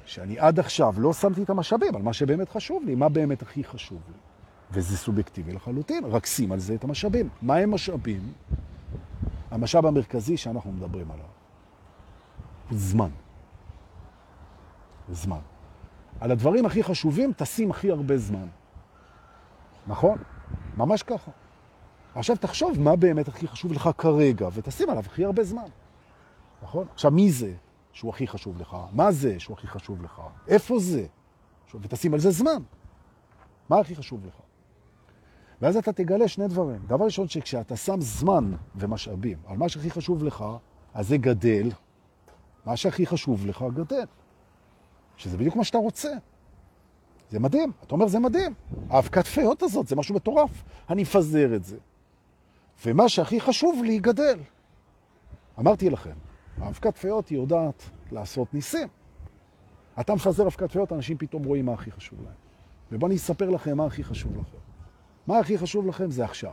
[0.05, 3.64] שאני עד עכשיו לא שמתי את המשאבים על מה שבאמת חשוב לי, מה באמת הכי
[3.64, 4.14] חשוב לי.
[4.72, 7.28] וזה סובייקטיבי לחלוטין, רק שים על זה את המשאבים.
[7.43, 8.33] מה הם משאבים?
[9.51, 11.26] המשאב המרכזי שאנחנו מדברים עליו.
[12.70, 13.11] זמן.
[15.12, 15.41] זמן.
[16.21, 18.47] על הדברים הכי חשובים תשים הכי הרבה זמן.
[19.87, 20.18] נכון?
[20.77, 21.31] ממש ככה.
[22.14, 25.68] עכשיו תחשוב מה באמת הכי חשוב לך כרגע, ותשים עליו הכי הרבה זמן.
[26.62, 26.87] נכון?
[26.95, 27.55] עכשיו, מי זה
[27.93, 28.77] שהוא הכי חשוב לך?
[28.93, 30.23] מה זה שהוא הכי חשוב לך?
[30.49, 31.07] איפה זה?
[31.81, 32.62] ותשים על זה זמן.
[33.68, 34.35] מה הכי חשוב לך?
[35.62, 36.81] ואז אתה תגלה שני דברים.
[36.87, 40.45] דבר ראשון, שכשאתה שם זמן ומשאבים על מה שהכי חשוב לך,
[40.95, 41.71] אז זה גדל.
[42.66, 44.05] מה שהכי חשוב לך גדל.
[45.21, 46.11] שזה בדיוק מה שאתה רוצה.
[47.31, 47.73] זה מדהים.
[47.87, 48.55] אתה אומר, זה מדהים.
[48.91, 50.51] האבקת פיות הזאת, זה משהו מטורף.
[50.91, 51.77] אני מפזר את זה.
[52.87, 54.39] ומה שהכי חשוב לי גדל.
[55.59, 56.14] אמרתי לכם,
[56.59, 58.89] האבקת פיות היא יודעת לעשות ניסים.
[60.01, 62.35] אתה מפזר אבקת פיות, אנשים פתאום רואים מה הכי חשוב להם.
[62.93, 64.59] ובואו אני אספר לכם מה הכי חשוב לכם.
[65.27, 66.53] מה הכי חשוב לכם זה עכשיו.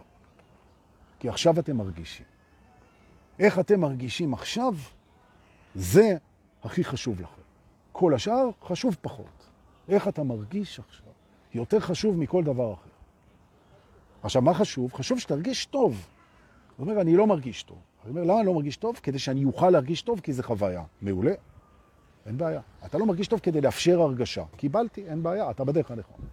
[1.20, 2.26] כי עכשיו אתם מרגישים.
[3.40, 4.74] איך אתם מרגישים עכשיו,
[5.76, 6.18] זה
[6.64, 7.37] הכי חשוב לכם.
[7.98, 9.48] כל השאר חשוב פחות.
[9.90, 11.08] איך אתה מרגיש עכשיו?
[11.54, 12.90] יותר חשוב מכל דבר אחר.
[14.24, 14.94] עכשיו, מה חשוב?
[14.94, 16.08] חשוב שתרגיש טוב.
[16.70, 17.78] זאת אומרת, אני לא מרגיש טוב.
[18.04, 19.00] אני אומר, למה אני לא מרגיש טוב?
[19.04, 20.84] כדי שאני אוכל להרגיש טוב, כי זה חוויה.
[21.02, 21.34] מעולה.
[22.26, 22.62] אין בעיה.
[22.86, 24.44] אתה לא מרגיש טוב כדי לאפשר הרגשה.
[24.58, 26.26] קיבלתי, אין בעיה, אתה בדרך הנכון.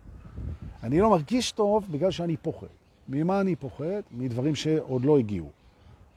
[0.83, 2.67] אני לא מרגיש טוב בגלל שאני פוחד.
[3.09, 4.03] ממה אני פוחד?
[4.11, 5.51] מדברים שעוד לא הגיעו.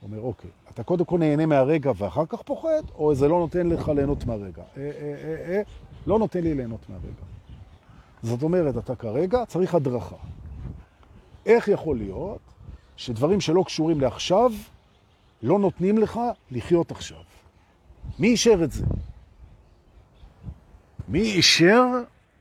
[0.08, 3.90] אומר, אוקיי, אתה קודם כל נהנה מהרגע ואחר כך פוחד, או זה לא נותן לך
[3.90, 4.64] ליהנות מהרגע?
[4.78, 5.62] אה, אה, אה, אה,
[6.08, 7.24] לא נותן לי ליהנות מהרגע.
[8.24, 10.16] זאת אומרת, אתה כרגע צריך הדרכה.
[11.46, 12.40] איך יכול להיות
[12.98, 14.52] שדברים שלא קשורים לעכשיו,
[15.44, 16.20] לא נותנים לך
[16.52, 17.22] לחיות עכשיו?
[18.20, 18.86] מי אישר את זה?
[21.08, 21.86] מי אישר,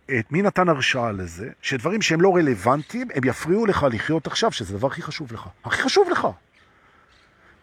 [0.04, 4.74] את מי נתן הרשאה לזה, שדברים שהם לא רלוונטיים, הם יפריעו לך לחיות עכשיו, שזה
[4.74, 5.48] הדבר הכי חשוב לך.
[5.64, 6.28] הכי חשוב לך.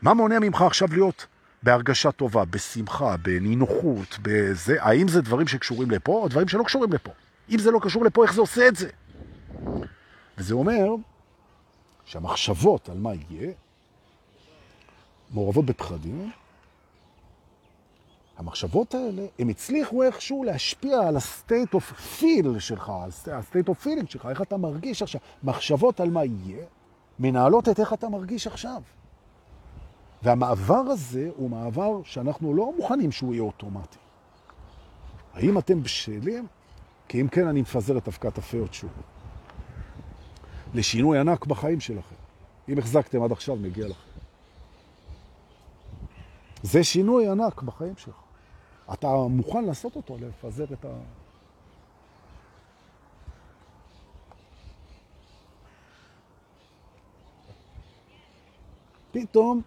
[0.03, 1.27] מה מונע ממך עכשיו להיות
[1.63, 4.83] בהרגשה טובה, בשמחה, בנינוחות, בזה?
[4.83, 7.11] האם זה דברים שקשורים לפה או דברים שלא קשורים לפה?
[7.49, 8.89] אם זה לא קשור לפה, איך זה עושה את זה?
[10.37, 10.85] וזה אומר
[12.05, 13.51] שהמחשבות על מה יהיה
[15.31, 16.31] מעורבות בפחדים,
[18.37, 24.25] המחשבות האלה, הם הצליחו איכשהו להשפיע על ה-state of feel שלך, ה-state of feeling שלך,
[24.25, 25.21] איך אתה מרגיש עכשיו.
[25.43, 26.65] מחשבות על מה יהיה,
[27.19, 28.81] מנהלות את איך אתה מרגיש עכשיו.
[30.23, 33.97] והמעבר הזה הוא מעבר שאנחנו לא מוכנים שהוא יהיה אוטומטי.
[35.33, 36.47] האם אתם בשלים?
[37.07, 38.89] כי אם כן, אני מפזר את אבקת הפיות שוב.
[40.73, 42.15] לשינוי ענק בחיים שלכם.
[42.69, 44.09] אם החזקתם עד עכשיו, מגיע לכם.
[46.63, 48.15] זה שינוי ענק בחיים שלך.
[48.93, 50.89] אתה מוכן לעשות אותו, לפזר את ה...
[59.11, 59.61] פתאום,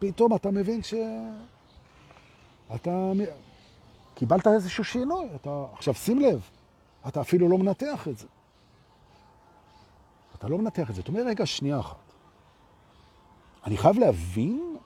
[0.00, 0.94] פתאום אתה מבין ש...
[2.74, 3.12] אתה
[4.14, 5.28] קיבלת איזשהו שינוי.
[5.34, 5.64] אתה...
[5.72, 6.50] עכשיו, שים לב,
[7.08, 8.26] אתה אפילו לא מנתח את זה.
[10.38, 11.00] אתה לא מנתח את זה.
[11.00, 11.96] אתה אומר, רגע, שנייה אחת.
[13.66, 14.76] אני חייב להבין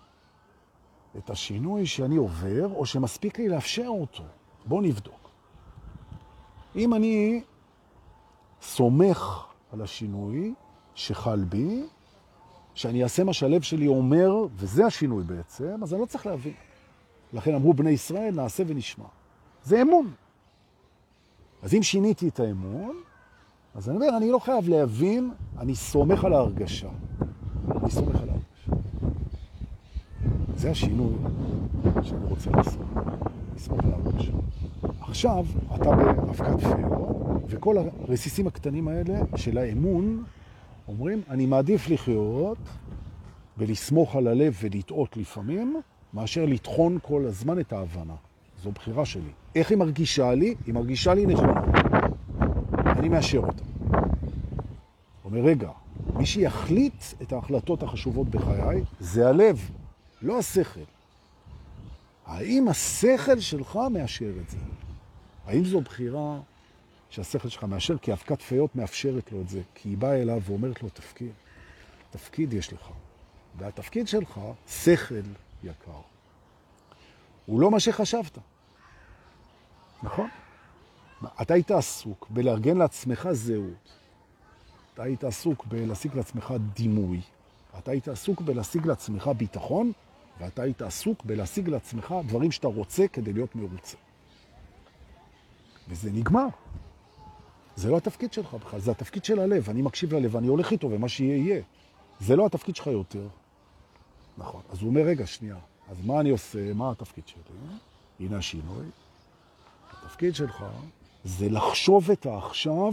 [1.18, 4.22] את השינוי שאני עובר, או שמספיק לי לאפשר אותו.
[4.66, 5.30] בואו נבדוק.
[6.76, 7.42] אם אני
[8.62, 10.54] סומך על השינוי
[10.94, 11.84] שחל בי,
[12.74, 16.52] שאני אעשה מה שהלב שלי אומר, וזה השינוי בעצם, אז אני לא צריך להבין.
[17.32, 19.04] לכן אמרו בני ישראל, נעשה ונשמע.
[19.64, 20.10] זה אמון.
[21.62, 22.96] אז אם שיניתי את האמון,
[23.74, 26.88] אז אני אומר, אני לא חייב להבין, אני סומך על ההרגשה.
[27.70, 28.82] אני סומך על ההרגשה.
[30.56, 31.14] זה השינוי
[32.02, 32.82] שאני רוצה לעשות.
[33.56, 34.32] לסמוך על ההרגשה.
[35.00, 40.24] עכשיו, אתה באבקת פרו, וכל הרסיסים הקטנים האלה של האמון
[40.88, 42.58] אומרים, אני מעדיף לחיות
[43.58, 45.80] ולסמוך על הלב ולטעות לפעמים,
[46.14, 48.14] מאשר לטחון כל הזמן את ההבנה.
[48.62, 49.30] זו בחירה שלי.
[49.54, 50.54] איך היא מרגישה לי?
[50.66, 51.62] היא מרגישה לי נכונה.
[52.98, 53.62] אני מאשר אותה.
[55.24, 55.70] אומר, רגע,
[56.14, 59.70] מי שיחליט את ההחלטות החשובות בחיי זה הלב,
[60.22, 60.80] לא השכל.
[62.26, 64.58] האם השכל שלך מאשר את זה?
[65.46, 66.40] האם זו בחירה
[67.14, 67.98] שהשכל שלך מאשר?
[67.98, 71.32] כי אבקת פיות מאפשרת לו את זה, כי היא באה אליו ואומרת לו, תפקיד.
[72.10, 72.88] תפקיד יש לך.
[73.58, 75.14] והתפקיד שלך, שכל
[75.64, 76.00] יקר.
[77.46, 78.38] הוא לא מה שחשבת.
[80.02, 80.28] נכון?
[81.42, 83.92] אתה היית עסוק בלארגן לעצמך זהות.
[84.94, 87.20] אתה היית עסוק בלהשיג לעצמך דימוי.
[87.78, 89.92] אתה היית עסוק בלהשיג לעצמך ביטחון,
[90.40, 93.96] ואתה היית עסוק בלהשיג לעצמך דברים שאתה רוצה כדי להיות מרוצה.
[95.88, 96.46] וזה נגמר.
[97.76, 99.70] זה לא התפקיד שלך בכלל, זה התפקיד של הלב.
[99.70, 101.62] אני מקשיב ללב, אני הולך איתו, ומה שיהיה יהיה.
[102.20, 103.28] זה לא התפקיד שלך יותר.
[104.38, 104.62] נכון.
[104.72, 105.56] אז הוא אומר, רגע, שנייה.
[105.90, 106.74] אז מה אני עושה?
[106.74, 107.42] מה התפקיד שלי?
[108.20, 108.84] הנה השינוי.
[109.92, 110.64] התפקיד שלך
[111.24, 112.92] זה לחשוב את העכשיו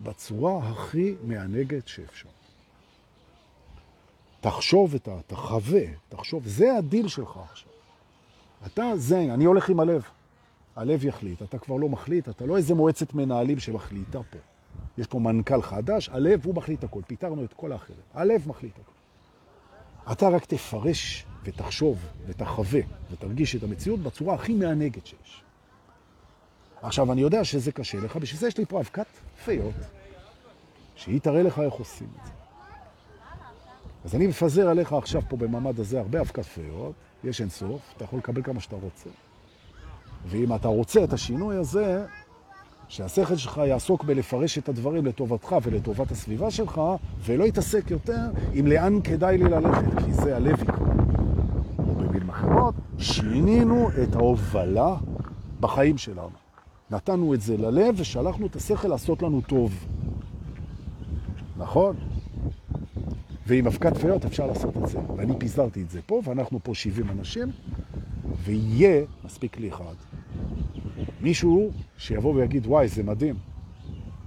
[0.00, 2.28] בצורה הכי מענגת שאפשר.
[4.40, 5.20] תחשוב את ה...
[5.26, 7.68] תחווה, תחשוב, זה הדיל שלך עכשיו.
[8.66, 10.02] אתה זין, אני הולך עם הלב.
[10.76, 14.38] הלב יחליט, אתה כבר לא מחליט, אתה לא איזה מועצת מנהלים שמחליטה פה.
[14.98, 18.00] יש פה מנכ"ל חדש, הלב הוא מחליט הכל, פיתרנו את כל האחרים.
[18.14, 18.92] הלב מחליט הכל.
[20.12, 25.42] אתה רק תפרש ותחשוב ותחווה ותרגיש את המציאות בצורה הכי מענגת שיש.
[26.82, 29.06] עכשיו, אני יודע שזה קשה לך, בשביל זה יש לי פה אבקת
[29.44, 29.74] פיות,
[30.96, 32.32] שהיא תראה לך איך עושים את זה.
[34.04, 38.04] אז אני מפזר עליך עכשיו פה במעמד הזה הרבה אבקת פיות, יש אין סוף, אתה
[38.04, 39.10] יכול לקבל כמה שאתה רוצה.
[40.26, 42.04] ואם אתה רוצה את השינוי הזה,
[42.88, 46.80] שהשכל שלך יעסוק בלפרש את הדברים לטובתך ולטובת הסביבה שלך,
[47.24, 48.20] ולא יתעסק יותר
[48.52, 50.86] עם לאן כדאי לי ללכת, כי זה הלב יקרה.
[51.78, 54.94] או במילים אחרות, שינינו את ההובלה
[55.60, 56.30] בחיים שלנו.
[56.90, 59.86] נתנו את זה ללב ושלחנו את השכל לעשות לנו טוב.
[61.56, 61.96] נכון?
[63.46, 64.98] ועם אבקת פיות אפשר לעשות את זה.
[65.16, 67.48] ואני פיזרתי את זה פה, ואנחנו פה 70 אנשים,
[68.44, 69.94] ויהיה, מספיק לי אחד,
[71.26, 73.34] מישהו שיבוא ויגיד, וואי, זה מדהים.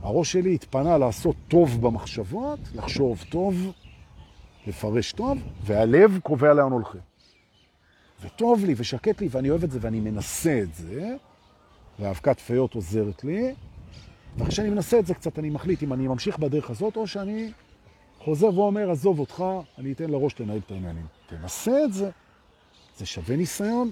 [0.02, 3.72] הראש שלי התפנה לעשות טוב במחשבות, לחשוב טוב,
[4.68, 7.02] לפרש טוב, והלב קובע לאן הולכים.
[8.22, 11.16] וטוב לי ושקט לי, ואני אוהב את זה, ואני מנסה את זה,
[12.00, 13.54] והאבקת פיות עוזרת לי,
[14.38, 17.52] ואחרי שאני מנסה את זה קצת, אני מחליט אם אני ממשיך בדרך הזאת, או שאני
[18.20, 19.44] חוזר ואומר, עזוב אותך,
[19.78, 21.06] אני אתן לראש לנהל את העניינים.
[21.28, 22.10] תנסה את זה,
[22.98, 23.92] זה שווה ניסיון.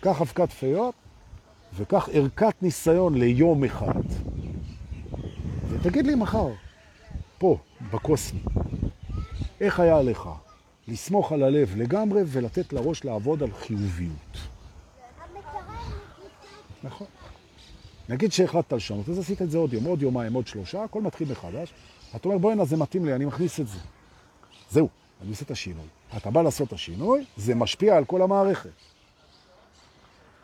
[0.00, 0.94] קח אבקת פיות,
[1.74, 4.02] וקח ערכת ניסיון ליום אחד.
[5.68, 6.48] ותגיד לי מחר,
[7.38, 7.58] פה,
[7.92, 8.40] בקוסמי,
[9.60, 10.28] איך היה לך
[10.88, 14.36] לסמוך על הלב לגמרי ולתת לראש לעבוד על חיוביות.
[16.82, 17.06] נכון.
[18.08, 21.30] נגיד שהחלטת לשנות, אז עשית את זה עוד יום, עוד יומיים, עוד שלושה, הכל מתחיל
[21.32, 21.72] מחדש.
[22.16, 23.78] אתה אומר, בואי הנה, זה מתאים לי, אני מכניס את זה.
[24.70, 24.88] זהו,
[25.22, 25.86] אני עושה את השינוי.
[26.16, 28.70] אתה בא לעשות את השינוי, זה משפיע על כל המערכת.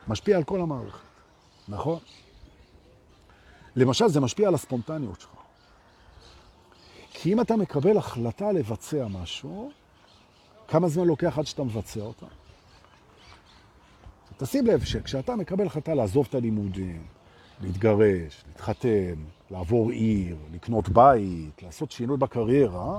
[0.08, 1.05] משפיע על כל המערכת,
[1.68, 1.98] נכון?
[3.76, 5.30] למשל, זה משפיע על הספונטניות שלך.
[7.10, 9.70] כי אם אתה מקבל החלטה לבצע משהו,
[10.68, 12.26] כמה זמן לוקח עד שאתה מבצע אותה?
[14.36, 17.02] תשים לב שכשאתה מקבל החלטה לעזוב את הלימודים,
[17.60, 19.14] להתגרש, להתחתן,
[19.50, 22.98] לעבור עיר, לקנות בית, לעשות שינוי בקריירה,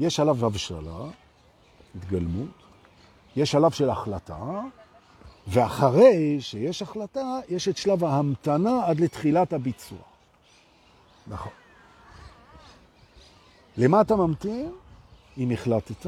[0.00, 1.04] יש שלב הבשלה,
[1.94, 2.62] התגלמות,
[3.36, 4.60] יש שלב של החלטה,
[5.46, 9.98] ואחרי שיש החלטה, יש את שלב ההמתנה עד לתחילת הביצוע.
[11.26, 11.52] נכון.
[13.76, 14.72] למה אתה ממתין?
[15.38, 16.06] אם החלטת.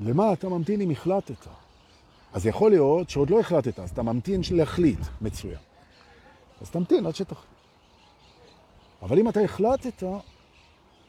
[0.00, 1.46] למה אתה ממתין אם החלטת?
[2.32, 5.58] אז יכול להיות שעוד לא החלטת, אז אתה ממתין להחליט, מצוין.
[6.60, 7.46] אז תמתין עד שתחליט.
[9.02, 10.02] אבל אם אתה החלטת,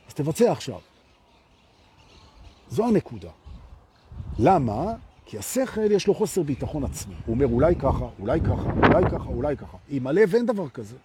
[0.08, 0.80] אז תבצע עכשיו.
[2.70, 3.30] זו הנקודה.
[4.40, 4.94] למה?
[5.30, 7.16] כי השכל יש לו חוסר ביטחון עצמי.
[7.26, 9.78] הוא אומר אולי ככה, אולי ככה, אולי ככה, אולי ככה.
[9.90, 10.96] עם הלב אין דבר כזה.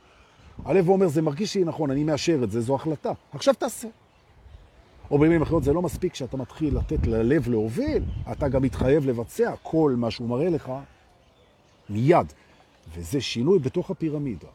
[0.64, 3.12] הלב אומר, זה מרגיש לי נכון, אני מאשר את זה, זו החלטה.
[3.32, 3.88] עכשיו תעשה.
[5.10, 8.02] או במילים אחרות, זה לא מספיק שאתה מתחיל לתת ללב להוביל,
[8.32, 10.72] אתה גם מתחייב לבצע כל מה שהוא מראה לך
[11.90, 12.32] מיד.
[12.94, 14.48] וזה שינוי בתוך הפירמידה.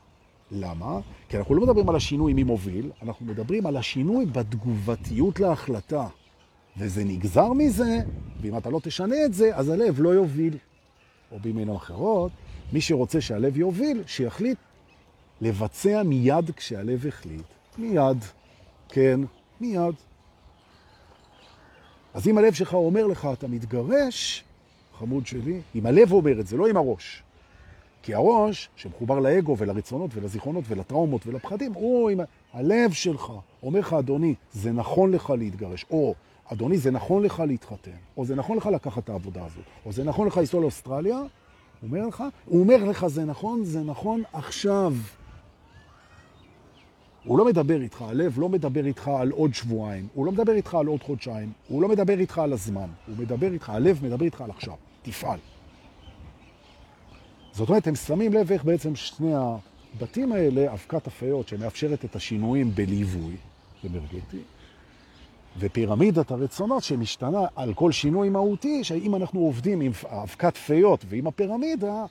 [0.51, 0.99] למה?
[1.29, 6.07] כי אנחנו לא מדברים על השינוי מי מוביל, אנחנו מדברים על השינוי בתגובתיות להחלטה.
[6.77, 7.99] וזה נגזר מזה,
[8.41, 10.57] ואם אתה לא תשנה את זה, אז הלב לא יוביל.
[11.31, 12.31] או במילים אחרות,
[12.73, 14.57] מי שרוצה שהלב יוביל, שיחליט
[15.41, 17.45] לבצע מיד כשהלב החליט.
[17.77, 18.17] מיד.
[18.89, 19.19] כן,
[19.61, 19.95] מיד.
[22.13, 24.43] אז אם הלב שלך אומר לך, אתה מתגרש,
[24.99, 27.23] חמוד שלי, אם הלב אומר את זה, לא עם הראש.
[28.03, 32.19] כי הראש, שמחובר לאגו ולרצונות ולזיכרונות ולטראומות ולפחדים, הוא עם
[32.53, 33.31] הלב שלך
[33.63, 36.15] אומר לך, אדוני, זה נכון לך להתגרש, או
[36.53, 40.03] אדוני, זה נכון לך להתחתן, או זה נכון לך לקחת את העבודה הזאת, או זה
[40.03, 41.27] נכון לך לנסוע לאוסטרליה, הוא
[41.83, 44.93] אומר לך, הוא אומר לך, זה נכון, זה נכון עכשיו.
[47.23, 50.75] הוא לא מדבר איתך, הלב לא מדבר איתך על עוד שבועיים, הוא לא מדבר איתך
[50.75, 54.41] על עוד חודשיים, הוא לא מדבר איתך על הזמן, הוא מדבר איתך, הלב מדבר איתך
[54.41, 55.39] על עכשיו, תפעל.
[57.53, 62.71] זאת אומרת, הם שמים לב איך בעצם שני הבתים האלה, אבקת הפיות שמאפשרת את השינויים
[62.75, 63.35] בליווי,
[63.83, 64.41] במרגטי,
[65.59, 72.05] ופירמידת הרצונות שמשתנה על כל שינוי מהותי, שאם אנחנו עובדים עם אבקת פיות ועם הפירמידה,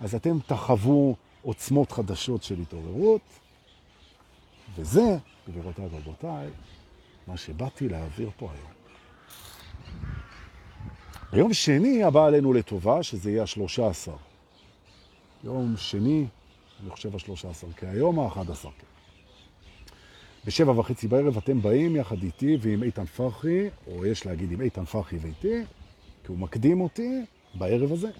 [0.00, 3.20] אז אתם תחוו עוצמות חדשות של התעוררות,
[4.76, 5.18] וזה,
[5.48, 6.48] גבירותיי ורבותיי,
[7.26, 8.72] מה שבאתי להעביר פה היום.
[11.32, 14.16] ביום שני הבא עלינו לטובה, שזה יהיה השלושה עשר.
[15.44, 16.26] יום שני,
[16.82, 18.68] אני חושב השלושה עשר, כי היום האחד עשר.
[20.46, 24.84] בשבע וחצי בערב אתם באים יחד איתי ועם איתן פרחי, או יש להגיד עם איתן
[24.84, 25.62] פרחי ואיתי,
[26.24, 27.24] כי הוא מקדים אותי
[27.54, 28.10] בערב הזה,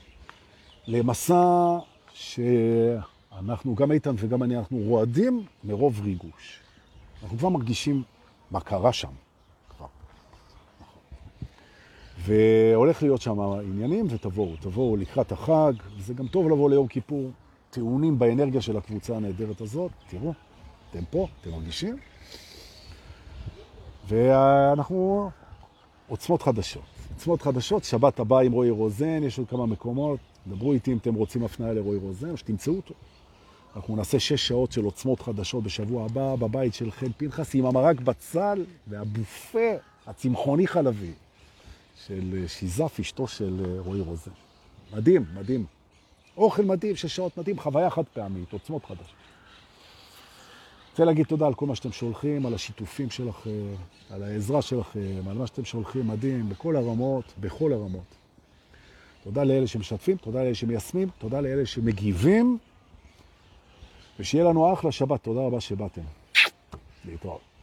[0.86, 1.78] למסע
[2.12, 6.60] שאנחנו, גם איתן וגם אני, אנחנו רועדים מרוב ריגוש.
[7.22, 8.02] אנחנו כבר מרגישים
[8.50, 9.08] מה קרה שם.
[9.76, 9.86] כבר.
[12.18, 17.30] והולך להיות שם עניינים, ותבואו, תבואו לקראת החג, וזה גם טוב לבוא ליום כיפור,
[17.70, 19.90] טעונים באנרגיה של הקבוצה הנהדרת הזאת.
[20.08, 20.34] תראו,
[20.90, 21.96] אתם פה, אתם מרגישים?
[24.08, 25.30] ואנחנו
[26.08, 26.82] עוצמות חדשות.
[27.14, 31.14] עוצמות חדשות, שבת הבא עם רועי רוזן, יש עוד כמה מקומות, דברו איתי אם אתם
[31.14, 32.94] רוצים הפניה לרועי רוזן, או שתמצאו אותו.
[33.76, 38.00] אנחנו נעשה שש שעות של עוצמות חדשות בשבוע הבא בבית של חן פנחס עם המרק
[38.00, 39.70] בצל והבופה
[40.06, 41.12] הצמחוני חלבי
[42.06, 44.30] של שיזף, אשתו של רועי רוזן.
[44.92, 45.64] מדהים, מדהים.
[46.36, 49.23] אוכל מדהים, שש שעות מדהים, חוויה חד פעמית, עוצמות חדשות.
[50.94, 53.74] רוצה להגיד תודה על כל מה שאתם שולחים, על השיתופים שלכם,
[54.10, 58.04] על העזרה שלכם, על מה שאתם שולחים מדהים, בכל הרמות, בכל הרמות.
[59.24, 62.58] תודה לאלה שמשתפים, תודה לאלה שמיישמים, תודה לאלה שמגיבים,
[64.18, 65.22] ושיהיה לנו אחלה שבת.
[65.22, 66.02] תודה רבה שבאתם.
[67.04, 67.53] להתראות.